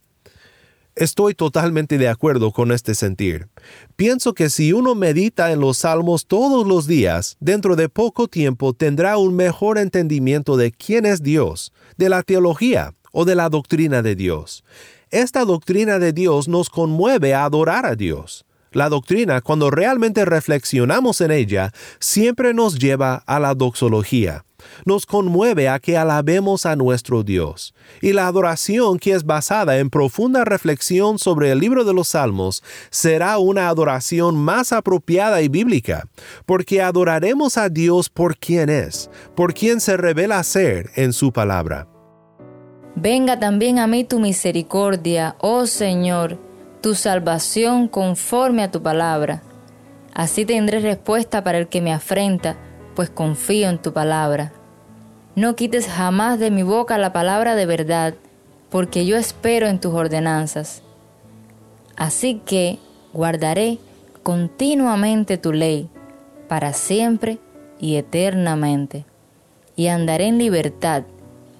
Estoy 0.97 1.35
totalmente 1.35 1.99
de 1.99 2.09
acuerdo 2.09 2.53
con 2.53 2.73
este 2.73 2.95
sentir. 2.95 3.49
Pienso 3.97 4.33
que 4.33 4.49
si 4.49 4.73
uno 4.73 4.95
medita 4.95 5.53
en 5.53 5.61
los 5.61 5.77
salmos 5.77 6.27
todos 6.27 6.67
los 6.67 6.87
días, 6.87 7.37
dentro 7.39 7.77
de 7.77 7.91
poco 7.91 8.29
tiempo 8.29 8.73
tendrá 8.73 9.19
un 9.19 9.37
mejor 9.37 9.77
entendimiento 9.77 10.57
de 10.57 10.73
quién 10.73 11.05
es 11.05 11.23
Dios, 11.23 11.75
de 11.99 12.09
la 12.09 12.23
teología 12.23 12.95
o 13.13 13.27
de 13.27 13.35
la 13.35 13.51
doctrina 13.51 14.01
de 14.01 14.15
Dios. 14.15 14.65
Esta 15.11 15.45
doctrina 15.45 15.99
de 15.99 16.15
Dios 16.15 16.49
nos 16.49 16.71
conmueve 16.71 17.35
a 17.35 17.45
adorar 17.45 17.85
a 17.85 17.95
Dios. 17.95 18.47
La 18.73 18.89
doctrina, 18.89 19.43
cuando 19.43 19.71
realmente 19.71 20.25
reflexionamos 20.25 21.21
en 21.21 21.31
ella, 21.31 21.75
siempre 22.01 22.55
nos 22.55 22.79
lleva 22.79 23.17
a 23.27 23.39
la 23.39 23.55
doxología, 23.55 24.46
nos 24.85 25.07
conmueve 25.07 25.69
a 25.69 25.79
que 25.79 25.97
alabemos 25.97 26.67
a 26.67 26.77
nuestro 26.77 27.23
Dios. 27.23 27.75
Y 28.01 28.13
la 28.13 28.27
adoración 28.27 28.99
que 28.99 29.13
es 29.13 29.25
basada 29.25 29.79
en 29.79 29.91
profunda 29.91 30.45
reflexión 30.45 31.19
sobre 31.19 31.51
el 31.51 31.59
libro 31.59 31.85
de 31.85 31.95
los 31.95 32.09
Salmos 32.09 32.63
será 32.91 33.39
una 33.39 33.69
adoración 33.69 34.37
más 34.37 34.73
apropiada 34.73 35.43
y 35.43 35.49
bíblica, 35.49 36.09
porque 36.45 36.83
adoraremos 36.83 37.59
a 37.59 37.69
Dios 37.69 38.09
por 38.09 38.37
quien 38.37 38.69
es, 38.69 39.11
por 39.35 39.55
quien 39.55 39.81
se 39.81 39.97
revela 39.97 40.43
ser 40.43 40.91
en 40.97 41.13
su 41.13 41.33
palabra. 41.33 41.89
Venga 42.95 43.39
también 43.39 43.79
a 43.79 43.87
mí 43.87 44.05
tu 44.05 44.19
misericordia, 44.19 45.37
oh 45.41 45.67
Señor, 45.67 46.39
tu 46.81 46.95
salvación 46.95 47.89
conforme 47.89 48.63
a 48.63 48.71
tu 48.71 48.83
palabra. 48.83 49.43
Así 50.15 50.47
tendré 50.47 50.81
respuesta 50.81 51.45
para 51.45 51.59
el 51.59 51.69
que 51.69 51.83
me 51.83 51.93
afrenta 51.93 52.57
pues 52.97 53.11
confío 53.11 53.69
en 53.69 53.79
tu 53.79 53.93
palabra. 53.93 54.53
No 55.37 55.55
quites 55.55 55.87
jamás 55.87 56.39
de 56.39 56.51
mi 56.51 56.63
boca 56.63 56.97
la 56.97 57.13
palabra 57.13 57.55
de 57.57 57.67
verdad, 57.67 58.15
porque 58.71 59.05
yo 59.05 59.19
espero 59.19 59.67
en 59.67 59.79
tus 59.79 59.93
ordenanzas. 59.93 60.83
Así 61.95 62.41
que 62.47 62.79
guardaré 63.13 63.79
continuamente 64.23 65.37
tu 65.37 65.53
ley, 65.53 65.91
para 66.49 66.73
siempre 66.73 67.39
y 67.79 67.97
eternamente, 67.97 69.05
y 69.77 69.89
andaré 69.89 70.29
en 70.29 70.39
libertad, 70.39 71.03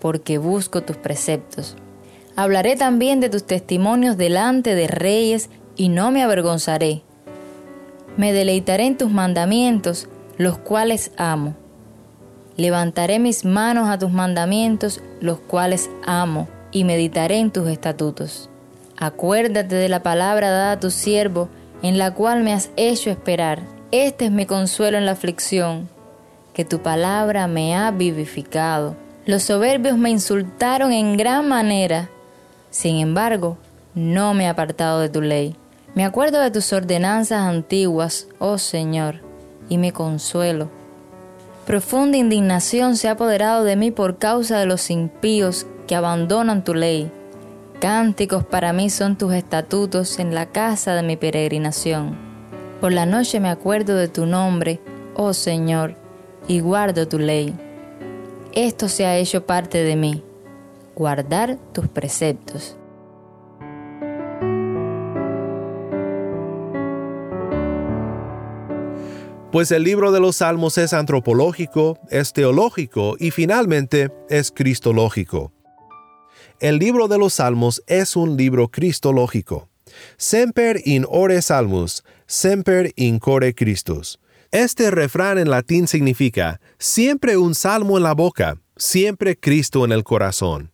porque 0.01 0.39
busco 0.39 0.83
tus 0.83 0.97
preceptos. 0.97 1.77
Hablaré 2.35 2.77
también 2.77 3.21
de 3.21 3.29
tus 3.29 3.45
testimonios 3.45 4.17
delante 4.17 4.75
de 4.75 4.87
reyes, 4.87 5.51
y 5.77 5.91
no 5.91 6.11
me 6.11 6.23
avergonzaré. 6.23 7.03
Me 8.17 8.33
deleitaré 8.33 8.87
en 8.87 8.97
tus 8.97 9.11
mandamientos, 9.11 10.09
los 10.39 10.57
cuales 10.57 11.13
amo. 11.19 11.55
Levantaré 12.57 13.19
mis 13.19 13.45
manos 13.45 13.89
a 13.89 13.99
tus 13.99 14.11
mandamientos, 14.11 15.03
los 15.21 15.39
cuales 15.39 15.91
amo, 16.07 16.49
y 16.73 16.85
meditaré 16.85 17.39
en 17.39 17.51
tus 17.51 17.69
estatutos. 17.69 18.51
Acuérdate 18.97 19.75
de 19.75 19.89
la 19.89 20.03
palabra 20.03 20.51
dada 20.51 20.73
a 20.73 20.81
tu 20.81 20.91
siervo, 20.91 21.49
en 21.83 21.99
la 21.99 22.15
cual 22.15 22.43
me 22.43 22.53
has 22.53 22.71
hecho 22.77 23.11
esperar. 23.11 23.63
Este 23.91 24.27
es 24.27 24.31
mi 24.31 24.47
consuelo 24.47 24.97
en 24.97 25.07
la 25.07 25.13
aflicción, 25.13 25.89
que 26.55 26.65
tu 26.65 26.81
palabra 26.81 27.47
me 27.47 27.77
ha 27.77 27.91
vivificado. 27.91 28.97
Los 29.27 29.43
soberbios 29.43 29.99
me 29.99 30.11
insultaron 30.11 30.93
en 30.93 31.17
gran 31.17 31.49
manera, 31.49 32.09
sin 32.71 32.97
embargo, 32.97 33.59
no 33.95 34.35
me 34.35 34.45
he 34.45 34.49
apartado 34.49 35.01
de 35.01 35.09
tu 35.09 35.21
ley. 35.21 35.57
Me 35.95 36.05
acuerdo 36.05 36.41
de 36.41 36.51
tus 36.51 36.73
ordenanzas 36.73 37.41
antiguas, 37.41 38.29
oh 38.39 38.59
Señor 38.59 39.27
y 39.69 39.79
me 39.79 39.93
consuelo. 39.93 40.71
Profunda 41.67 42.17
indignación 42.17 42.97
se 42.97 43.09
ha 43.09 43.13
apoderado 43.13 43.65
de 43.65 43.75
mí 43.75 43.91
por 43.91 44.19
causa 44.19 44.57
de 44.61 44.67
los 44.67 44.89
impíos 44.89 45.67
que 45.89 45.97
abandonan 45.97 46.63
tu 46.63 46.75
ley. 46.75 47.11
Cánticos 47.81 48.45
para 48.45 48.73
mí 48.73 48.89
son 48.89 49.19
tus 49.19 49.35
estatutos 49.35 50.21
en 50.21 50.33
la 50.33 50.47
casa 50.47 50.95
de 50.95 51.03
mi 51.03 51.17
peregrinación. 51.17 52.17
Por 52.81 52.93
la 52.93 53.05
noche 53.05 53.41
me 53.41 53.49
acuerdo 53.49 53.97
de 53.97 54.07
tu 54.07 54.27
nombre, 54.27 54.81
oh 55.17 55.33
Señor, 55.33 55.97
y 56.47 56.61
guardo 56.61 57.09
tu 57.09 57.19
ley. 57.19 57.53
Esto 58.53 58.89
se 58.89 59.05
ha 59.05 59.17
hecho 59.17 59.45
parte 59.45 59.83
de 59.83 59.97
mí, 59.97 60.23
guardar 60.95 61.59
tus 61.73 61.89
preceptos. 61.89 62.77
Pues 69.53 69.71
el 69.71 69.85
libro 69.85 70.11
de 70.11 70.21
los 70.21 70.37
Salmos 70.37 70.77
es 70.77 70.93
antropológico, 70.93 71.99
es 72.11 72.33
teológico 72.33 73.17
y 73.19 73.31
finalmente 73.31 74.11
es 74.29 74.51
cristológico. 74.51 75.53
El 76.59 76.79
libro 76.79 77.07
de 77.07 77.17
los 77.17 77.35
Salmos 77.35 77.83
es 77.87 78.17
un 78.17 78.37
libro 78.37 78.69
cristológico. 78.69 79.69
Semper 80.17 80.81
in 80.85 81.07
ore 81.09 81.41
salmus, 81.43 82.03
semper 82.27 82.93
in 82.97 83.19
core 83.19 83.55
Christus. 83.55 84.19
Este 84.51 84.91
refrán 84.91 85.39
en 85.39 85.49
latín 85.49 85.87
significa 85.87 86.61
siempre 86.79 87.37
un 87.37 87.55
salmo 87.55 87.97
en 87.97 88.03
la 88.03 88.15
boca, 88.15 88.61
siempre 88.77 89.39
Cristo 89.39 89.85
en 89.85 89.93
el 89.93 90.03
corazón. 90.03 90.73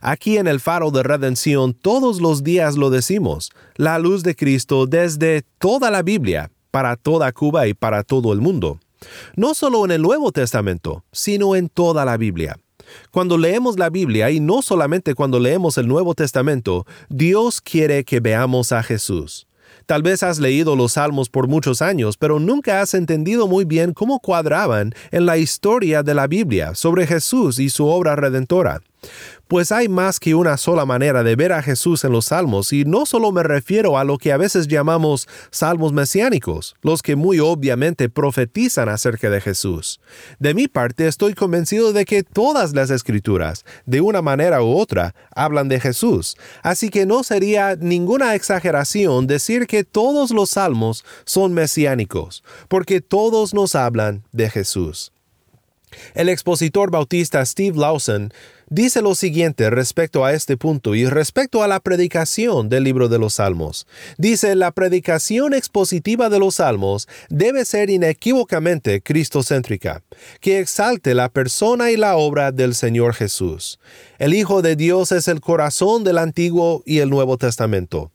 Aquí 0.00 0.38
en 0.38 0.46
el 0.46 0.60
faro 0.60 0.90
de 0.90 1.02
redención 1.02 1.74
todos 1.74 2.20
los 2.20 2.44
días 2.44 2.76
lo 2.76 2.88
decimos, 2.90 3.50
la 3.74 3.98
luz 3.98 4.22
de 4.22 4.34
Cristo 4.34 4.86
desde 4.86 5.42
toda 5.58 5.90
la 5.90 6.02
Biblia, 6.02 6.50
para 6.76 6.94
toda 6.94 7.32
Cuba 7.32 7.66
y 7.66 7.72
para 7.72 8.02
todo 8.02 8.34
el 8.34 8.42
mundo. 8.42 8.78
No 9.34 9.54
solo 9.54 9.86
en 9.86 9.92
el 9.92 10.02
Nuevo 10.02 10.30
Testamento, 10.30 11.04
sino 11.10 11.56
en 11.56 11.70
toda 11.70 12.04
la 12.04 12.18
Biblia. 12.18 12.58
Cuando 13.10 13.38
leemos 13.38 13.78
la 13.78 13.88
Biblia 13.88 14.30
y 14.30 14.40
no 14.40 14.60
solamente 14.60 15.14
cuando 15.14 15.40
leemos 15.40 15.78
el 15.78 15.88
Nuevo 15.88 16.14
Testamento, 16.14 16.84
Dios 17.08 17.62
quiere 17.62 18.04
que 18.04 18.20
veamos 18.20 18.72
a 18.72 18.82
Jesús. 18.82 19.46
Tal 19.86 20.02
vez 20.02 20.22
has 20.22 20.38
leído 20.38 20.76
los 20.76 20.92
salmos 20.92 21.30
por 21.30 21.48
muchos 21.48 21.80
años, 21.80 22.18
pero 22.18 22.40
nunca 22.40 22.82
has 22.82 22.92
entendido 22.92 23.48
muy 23.48 23.64
bien 23.64 23.94
cómo 23.94 24.20
cuadraban 24.20 24.92
en 25.12 25.24
la 25.24 25.38
historia 25.38 26.02
de 26.02 26.12
la 26.12 26.26
Biblia 26.26 26.74
sobre 26.74 27.06
Jesús 27.06 27.58
y 27.58 27.70
su 27.70 27.86
obra 27.86 28.16
redentora. 28.16 28.82
Pues 29.48 29.70
hay 29.70 29.88
más 29.88 30.18
que 30.18 30.34
una 30.34 30.56
sola 30.56 30.84
manera 30.84 31.22
de 31.22 31.36
ver 31.36 31.52
a 31.52 31.62
Jesús 31.62 32.04
en 32.04 32.12
los 32.12 32.26
salmos, 32.26 32.72
y 32.72 32.84
no 32.84 33.06
solo 33.06 33.30
me 33.30 33.42
refiero 33.42 33.96
a 33.96 34.04
lo 34.04 34.18
que 34.18 34.32
a 34.32 34.36
veces 34.36 34.66
llamamos 34.66 35.28
salmos 35.50 35.92
mesiánicos, 35.92 36.74
los 36.82 37.00
que 37.00 37.14
muy 37.14 37.38
obviamente 37.38 38.08
profetizan 38.08 38.88
acerca 38.88 39.30
de 39.30 39.40
Jesús. 39.40 40.00
De 40.40 40.52
mi 40.52 40.66
parte 40.66 41.06
estoy 41.06 41.34
convencido 41.34 41.92
de 41.92 42.04
que 42.04 42.24
todas 42.24 42.74
las 42.74 42.90
escrituras, 42.90 43.64
de 43.84 44.00
una 44.00 44.20
manera 44.20 44.62
u 44.62 44.76
otra, 44.76 45.14
hablan 45.34 45.68
de 45.68 45.78
Jesús, 45.78 46.36
así 46.62 46.88
que 46.88 47.06
no 47.06 47.22
sería 47.22 47.76
ninguna 47.76 48.34
exageración 48.34 49.26
decir 49.26 49.66
que 49.66 49.84
todos 49.84 50.30
los 50.32 50.50
salmos 50.50 51.04
son 51.24 51.54
mesiánicos, 51.54 52.42
porque 52.68 53.00
todos 53.00 53.54
nos 53.54 53.74
hablan 53.74 54.24
de 54.32 54.50
Jesús. 54.50 55.12
El 56.14 56.28
expositor 56.28 56.90
bautista 56.90 57.44
Steve 57.44 57.78
Lawson 57.78 58.32
dice 58.68 59.02
lo 59.02 59.14
siguiente 59.14 59.70
respecto 59.70 60.24
a 60.24 60.32
este 60.32 60.56
punto 60.56 60.94
y 60.94 61.06
respecto 61.06 61.62
a 61.62 61.68
la 61.68 61.80
predicación 61.80 62.68
del 62.68 62.84
libro 62.84 63.08
de 63.08 63.18
los 63.18 63.34
Salmos. 63.34 63.86
Dice, 64.18 64.54
la 64.54 64.72
predicación 64.72 65.54
expositiva 65.54 66.28
de 66.28 66.38
los 66.38 66.56
Salmos 66.56 67.08
debe 67.28 67.64
ser 67.64 67.90
inequívocamente 67.90 69.00
cristocéntrica, 69.00 70.02
que 70.40 70.60
exalte 70.60 71.14
la 71.14 71.28
persona 71.28 71.90
y 71.90 71.96
la 71.96 72.16
obra 72.16 72.52
del 72.52 72.74
Señor 72.74 73.14
Jesús. 73.14 73.78
El 74.18 74.34
Hijo 74.34 74.62
de 74.62 74.76
Dios 74.76 75.12
es 75.12 75.28
el 75.28 75.40
corazón 75.40 76.04
del 76.04 76.18
Antiguo 76.18 76.82
y 76.84 76.98
el 76.98 77.10
Nuevo 77.10 77.38
Testamento. 77.38 78.12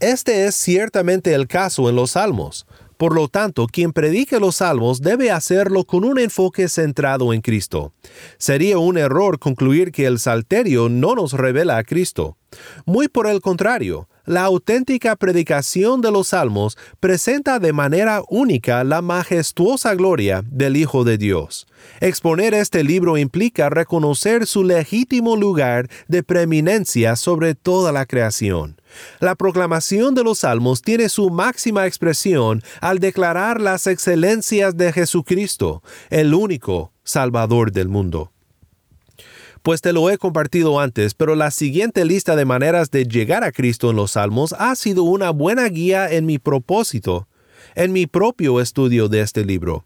Este 0.00 0.46
es 0.46 0.56
ciertamente 0.56 1.34
el 1.34 1.46
caso 1.46 1.88
en 1.88 1.96
los 1.96 2.12
Salmos. 2.12 2.66
Por 2.96 3.14
lo 3.14 3.28
tanto, 3.28 3.66
quien 3.66 3.92
predique 3.92 4.38
los 4.38 4.56
salmos 4.56 5.00
debe 5.00 5.30
hacerlo 5.30 5.84
con 5.84 6.04
un 6.04 6.18
enfoque 6.18 6.68
centrado 6.68 7.32
en 7.32 7.40
Cristo. 7.40 7.92
Sería 8.38 8.78
un 8.78 8.98
error 8.98 9.38
concluir 9.38 9.92
que 9.92 10.06
el 10.06 10.18
salterio 10.18 10.88
no 10.88 11.14
nos 11.14 11.32
revela 11.32 11.78
a 11.78 11.84
Cristo. 11.84 12.36
Muy 12.86 13.08
por 13.08 13.26
el 13.26 13.40
contrario, 13.40 14.08
la 14.26 14.44
auténtica 14.44 15.16
predicación 15.16 16.00
de 16.00 16.10
los 16.10 16.28
salmos 16.28 16.78
presenta 16.98 17.58
de 17.58 17.72
manera 17.72 18.22
única 18.28 18.82
la 18.84 19.02
majestuosa 19.02 19.94
gloria 19.94 20.42
del 20.46 20.76
Hijo 20.76 21.04
de 21.04 21.18
Dios. 21.18 21.66
Exponer 22.00 22.54
este 22.54 22.84
libro 22.84 23.18
implica 23.18 23.68
reconocer 23.68 24.46
su 24.46 24.64
legítimo 24.64 25.36
lugar 25.36 25.88
de 26.08 26.22
preeminencia 26.22 27.16
sobre 27.16 27.54
toda 27.54 27.92
la 27.92 28.06
creación. 28.06 28.76
La 29.20 29.34
proclamación 29.34 30.14
de 30.14 30.24
los 30.24 30.40
salmos 30.40 30.82
tiene 30.82 31.08
su 31.08 31.30
máxima 31.30 31.86
expresión 31.86 32.62
al 32.80 32.98
declarar 32.98 33.60
las 33.60 33.86
excelencias 33.86 34.76
de 34.76 34.92
Jesucristo, 34.92 35.82
el 36.10 36.34
único 36.34 36.92
Salvador 37.04 37.72
del 37.72 37.88
mundo. 37.88 38.32
Pues 39.62 39.80
te 39.80 39.92
lo 39.94 40.10
he 40.10 40.18
compartido 40.18 40.78
antes, 40.78 41.14
pero 41.14 41.34
la 41.34 41.50
siguiente 41.50 42.04
lista 42.04 42.36
de 42.36 42.44
maneras 42.44 42.90
de 42.90 43.06
llegar 43.06 43.44
a 43.44 43.52
Cristo 43.52 43.90
en 43.90 43.96
los 43.96 44.12
salmos 44.12 44.54
ha 44.58 44.74
sido 44.76 45.04
una 45.04 45.30
buena 45.30 45.66
guía 45.68 46.10
en 46.10 46.26
mi 46.26 46.38
propósito, 46.38 47.28
en 47.74 47.92
mi 47.92 48.06
propio 48.06 48.60
estudio 48.60 49.08
de 49.08 49.20
este 49.20 49.44
libro. 49.44 49.84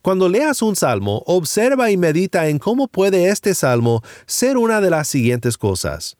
Cuando 0.00 0.28
leas 0.28 0.62
un 0.62 0.76
salmo, 0.76 1.22
observa 1.26 1.90
y 1.90 1.96
medita 1.96 2.48
en 2.48 2.58
cómo 2.58 2.86
puede 2.86 3.28
este 3.28 3.54
salmo 3.54 4.02
ser 4.26 4.56
una 4.56 4.80
de 4.80 4.90
las 4.90 5.08
siguientes 5.08 5.58
cosas 5.58 6.16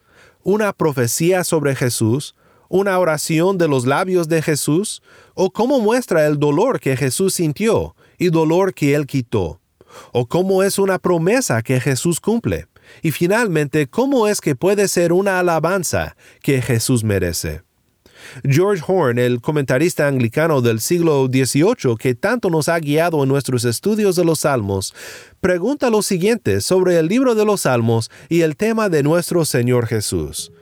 una 0.47 0.73
profecía 0.73 1.43
sobre 1.43 1.75
Jesús, 1.75 2.37
una 2.69 2.97
oración 3.01 3.59
de 3.59 3.67
los 3.67 3.85
labios 3.85 4.29
de 4.29 4.43
Jesús, 4.43 5.03
o 5.35 5.51
cómo 5.51 5.81
muestra 5.81 6.25
el 6.25 6.39
dolor 6.39 6.79
que 6.79 6.97
Jesús 6.97 7.35
sintió 7.35 7.97
y 8.17 8.29
dolor 8.29 8.73
que 8.73 8.95
él 8.95 9.09
quitó, 9.09 9.61
o 10.13 10.27
cómo 10.27 10.63
es 10.63 10.79
una 10.79 11.01
promesa 11.01 11.63
que 11.63 11.81
Jesús 11.81 12.21
cumple, 12.21 12.69
y 13.03 13.11
finalmente 13.11 13.89
cómo 13.89 14.29
es 14.29 14.41
que 14.41 14.55
puede 14.55 14.87
ser 14.87 15.13
una 15.13 15.41
alabanza 15.41 16.17
que 16.41 16.63
Jesús 16.63 17.03
merece. 17.03 17.66
George 18.45 18.83
Horn, 18.87 19.19
el 19.19 19.41
comentarista 19.41 20.07
anglicano 20.07 20.61
del 20.61 20.81
siglo 20.81 21.27
XVIII 21.27 21.97
que 21.99 22.15
tanto 22.15 22.51
nos 22.51 22.69
ha 22.69 22.79
guiado 22.79 23.23
en 23.23 23.29
nuestros 23.29 23.65
estudios 23.65 24.17
de 24.17 24.25
los 24.25 24.41
Salmos, 24.41 24.95
pregunta 25.41 25.91
lo 25.91 26.03
siguiente 26.03 26.61
sobre 26.61 26.99
el 26.99 27.09
libro 27.09 27.35
de 27.35 27.45
los 27.45 27.63
Salmos 27.63 28.11
y 28.29 28.43
el 28.43 28.57
tema 28.57 28.89
de 28.89 29.03
nuestro 29.03 29.45
Señor 29.45 29.87
Jesús. 29.87 30.53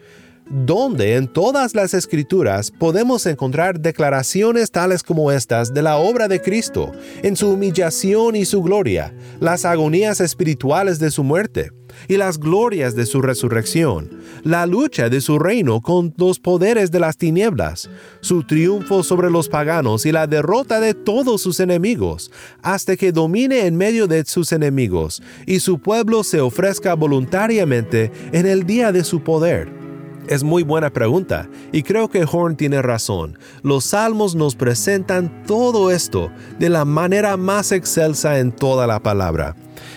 ¿Dónde 0.47 1.15
en 1.15 1.27
todas 1.27 1.73
las 1.73 1.95
escrituras 1.95 2.69
podemos 2.69 3.25
encontrar 3.25 3.79
declaraciones 3.79 4.69
tales 4.69 5.01
como 5.01 5.31
estas 5.31 5.73
de 5.73 5.81
la 5.81 5.97
obra 5.97 6.27
de 6.27 6.39
Cristo, 6.39 6.91
en 7.23 7.35
su 7.35 7.49
humillación 7.49 8.35
y 8.35 8.45
su 8.45 8.61
gloria, 8.61 9.11
las 9.39 9.65
agonías 9.65 10.21
espirituales 10.21 10.99
de 10.99 11.09
su 11.09 11.23
muerte, 11.23 11.71
y 12.07 12.17
las 12.17 12.39
glorias 12.39 12.95
de 12.95 13.05
su 13.05 13.21
resurrección, 13.21 14.09
la 14.43 14.65
lucha 14.65 15.09
de 15.09 15.21
su 15.21 15.39
reino 15.39 15.81
con 15.81 16.13
los 16.17 16.39
poderes 16.39 16.91
de 16.91 16.99
las 16.99 17.17
tinieblas, 17.17 17.89
su 18.21 18.43
triunfo 18.43 19.03
sobre 19.03 19.29
los 19.29 19.49
paganos 19.49 20.05
y 20.05 20.11
la 20.11 20.27
derrota 20.27 20.79
de 20.79 20.93
todos 20.93 21.41
sus 21.41 21.59
enemigos, 21.59 22.31
hasta 22.61 22.95
que 22.95 23.11
domine 23.11 23.65
en 23.65 23.75
medio 23.75 24.07
de 24.07 24.25
sus 24.25 24.51
enemigos, 24.51 25.21
y 25.45 25.59
su 25.59 25.79
pueblo 25.79 26.23
se 26.23 26.41
ofrezca 26.41 26.93
voluntariamente 26.93 28.11
en 28.31 28.45
el 28.45 28.65
día 28.65 28.91
de 28.91 29.03
su 29.03 29.21
poder. 29.21 29.85
Es 30.27 30.43
muy 30.43 30.63
buena 30.63 30.89
pregunta 30.89 31.47
y 31.71 31.83
creo 31.83 32.09
que 32.09 32.25
Horn 32.29 32.55
tiene 32.55 32.81
razón. 32.81 33.37
Los 33.61 33.85
salmos 33.85 34.35
nos 34.35 34.55
presentan 34.55 35.43
todo 35.45 35.91
esto 35.91 36.31
de 36.57 36.69
la 36.69 36.83
manera 36.83 37.37
más 37.37 37.71
excelsa 37.71 38.39
en 38.39 38.51
toda 38.51 38.87
la 38.87 38.99
palabra. 38.99 39.55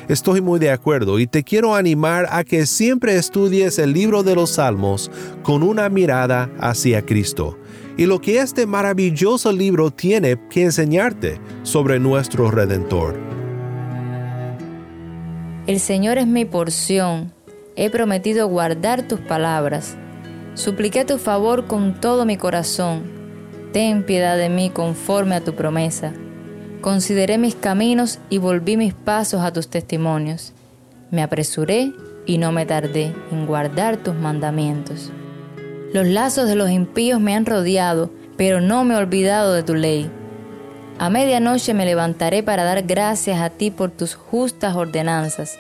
Estoy 0.09 0.41
muy 0.41 0.59
de 0.59 0.71
acuerdo 0.71 1.19
y 1.19 1.27
te 1.27 1.45
quiero 1.45 1.75
animar 1.75 2.27
a 2.31 2.45
que 2.45 2.67
siempre 2.67 3.17
estudies 3.17 3.79
el 3.79 3.93
libro 3.93 4.23
de 4.23 4.35
los 4.35 4.51
salmos 4.51 5.11
con 5.43 5.63
una 5.63 5.89
mirada 5.89 6.51
hacia 6.59 7.05
Cristo 7.05 7.59
y 7.99 8.07
lo 8.07 8.21
que 8.21 8.39
este 8.39 8.65
maravilloso 8.65 9.53
libro 9.53 9.91
tiene 9.91 10.39
que 10.49 10.63
enseñarte 10.63 11.41
sobre 11.65 11.99
nuestro 11.99 12.51
Redentor. 12.51 13.19
El 15.67 15.81
Señor 15.81 16.17
es 16.17 16.27
mi 16.27 16.45
porción. 16.45 17.33
He 17.77 17.91
prometido 17.91 18.47
guardar 18.49 19.07
tus 19.07 19.21
palabras. 19.21 19.97
Supliqué 20.55 21.05
tu 21.05 21.19
favor 21.19 21.67
con 21.67 22.01
todo 22.01 22.25
mi 22.25 22.37
corazón. 22.37 23.03
Ten 23.73 24.05
piedad 24.05 24.39
de 24.39 24.49
mí 24.49 24.71
conforme 24.71 25.35
a 25.35 25.45
tu 25.45 25.55
promesa. 25.55 26.15
Consideré 26.81 27.39
mis 27.39 27.57
caminos 27.57 28.21
y 28.31 28.39
volví 28.39 28.77
mis 28.77 28.95
pasos 28.95 29.41
a 29.41 29.53
tus 29.53 29.69
testimonios. 29.69 30.53
Me 31.11 31.23
apresuré 31.23 31.93
y 32.25 32.39
no 32.39 32.53
me 32.53 32.67
tardé 32.67 33.13
en 33.33 33.47
guardar 33.47 33.97
tus 33.97 34.15
mandamientos. 34.15 35.11
Los 35.93 36.07
lazos 36.07 36.47
de 36.49 36.55
los 36.55 36.71
impíos 36.71 37.21
me 37.21 37.35
han 37.35 37.47
rodeado, 37.47 38.11
pero 38.37 38.61
no 38.61 38.85
me 38.85 38.95
he 38.95 38.97
olvidado 38.99 39.55
de 39.55 39.65
tu 39.65 39.75
ley. 39.75 40.09
A 40.99 41.11
medianoche 41.11 41.75
me 41.75 41.85
levantaré 41.85 42.43
para 42.43 42.63
dar 42.63 42.83
gracias 42.83 43.41
a 43.41 43.51
ti 43.51 43.71
por 43.71 43.91
tus 43.91 44.15
justas 44.15 44.77
ordenanzas. 44.77 45.59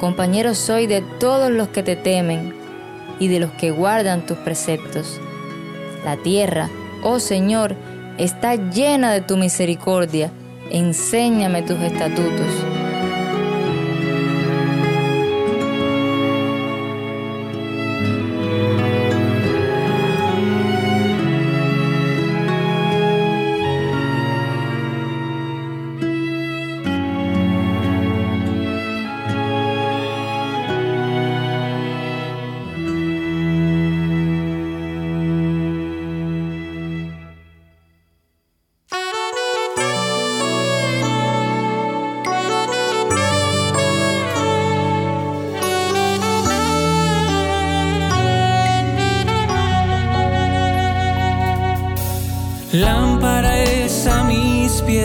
Compañero 0.00 0.54
soy 0.54 0.86
de 0.86 1.02
todos 1.20 1.50
los 1.50 1.68
que 1.68 1.82
te 1.82 1.94
temen 1.94 2.54
y 3.20 3.28
de 3.28 3.38
los 3.38 3.50
que 3.52 3.70
guardan 3.70 4.26
tus 4.26 4.38
preceptos. 4.38 5.20
La 6.04 6.16
tierra, 6.16 6.70
oh 7.02 7.20
Señor, 7.20 7.76
está 8.18 8.56
llena 8.56 9.12
de 9.12 9.20
tu 9.20 9.36
misericordia. 9.36 10.30
Enséñame 10.70 11.62
tus 11.62 11.80
estatutos. 11.80 12.67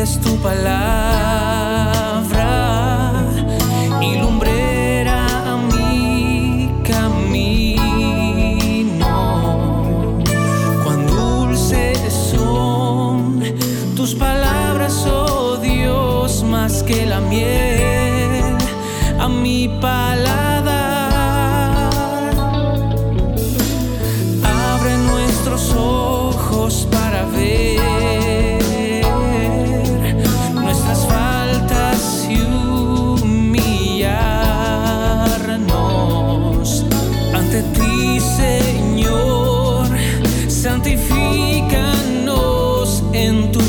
Es 0.04 0.20
tu 0.20 0.36
palabra 0.42 1.63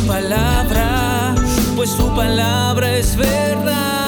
palabra, 0.06 1.34
pues 1.76 1.96
tu 1.96 2.14
palabra 2.14 2.96
es 2.98 3.16
verdad. 3.16 4.03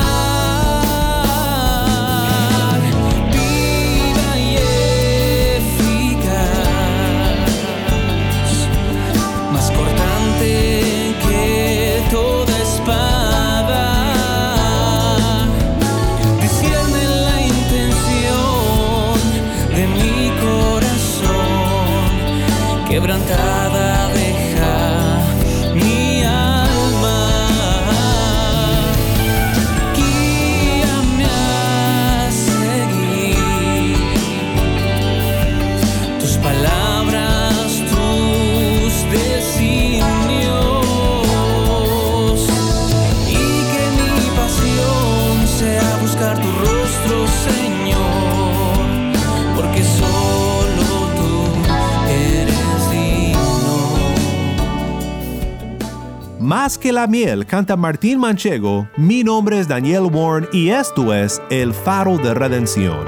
Más 56.47 56.79
que 56.79 56.93
la 56.93 57.09
miel 57.09 57.45
canta 57.45 57.77
Martín 57.77 58.21
Manchego, 58.21 58.89
mi 58.97 59.25
nombre 59.25 59.59
es 59.59 59.67
Daniel 59.67 60.03
Warren 60.03 60.49
y 60.53 60.69
esto 60.69 61.13
es 61.13 61.43
El 61.51 61.75
Faro 61.75 62.19
de 62.19 62.35
Redención. 62.35 63.05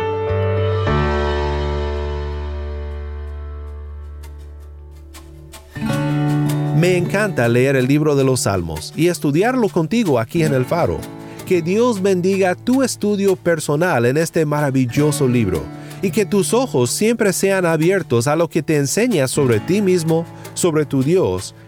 Me 6.77 6.97
encanta 6.97 7.47
leer 7.47 7.77
el 7.77 7.87
libro 7.87 8.17
de 8.17 8.25
los 8.25 8.41
Salmos 8.41 8.93
y 8.97 9.07
estudiarlo 9.07 9.69
contigo 9.69 10.19
aquí 10.19 10.43
en 10.43 10.53
el 10.53 10.65
Faro. 10.65 10.99
Que 11.47 11.63
Dios 11.63 12.03
bendiga 12.03 12.57
tu 12.57 12.83
estudio 12.83 13.37
personal 13.37 14.05
en 14.07 14.17
este 14.17 14.45
maravilloso 14.47 15.29
libro 15.29 15.63
y 16.03 16.11
que 16.11 16.27
tus 16.27 16.53
ojos 16.53 16.91
siempre 16.91 17.33
sean 17.33 17.67
abiertos 17.67 18.27
a 18.27 18.35
lo 18.35 18.49
que 18.49 18.65
te 18.65 18.79
enseña 18.79 19.29
sobre 19.29 19.61
ti 19.61 19.81
mismo, 19.81 20.27
sobre 20.55 20.87
tu 20.87 21.05
Dios 21.05 21.55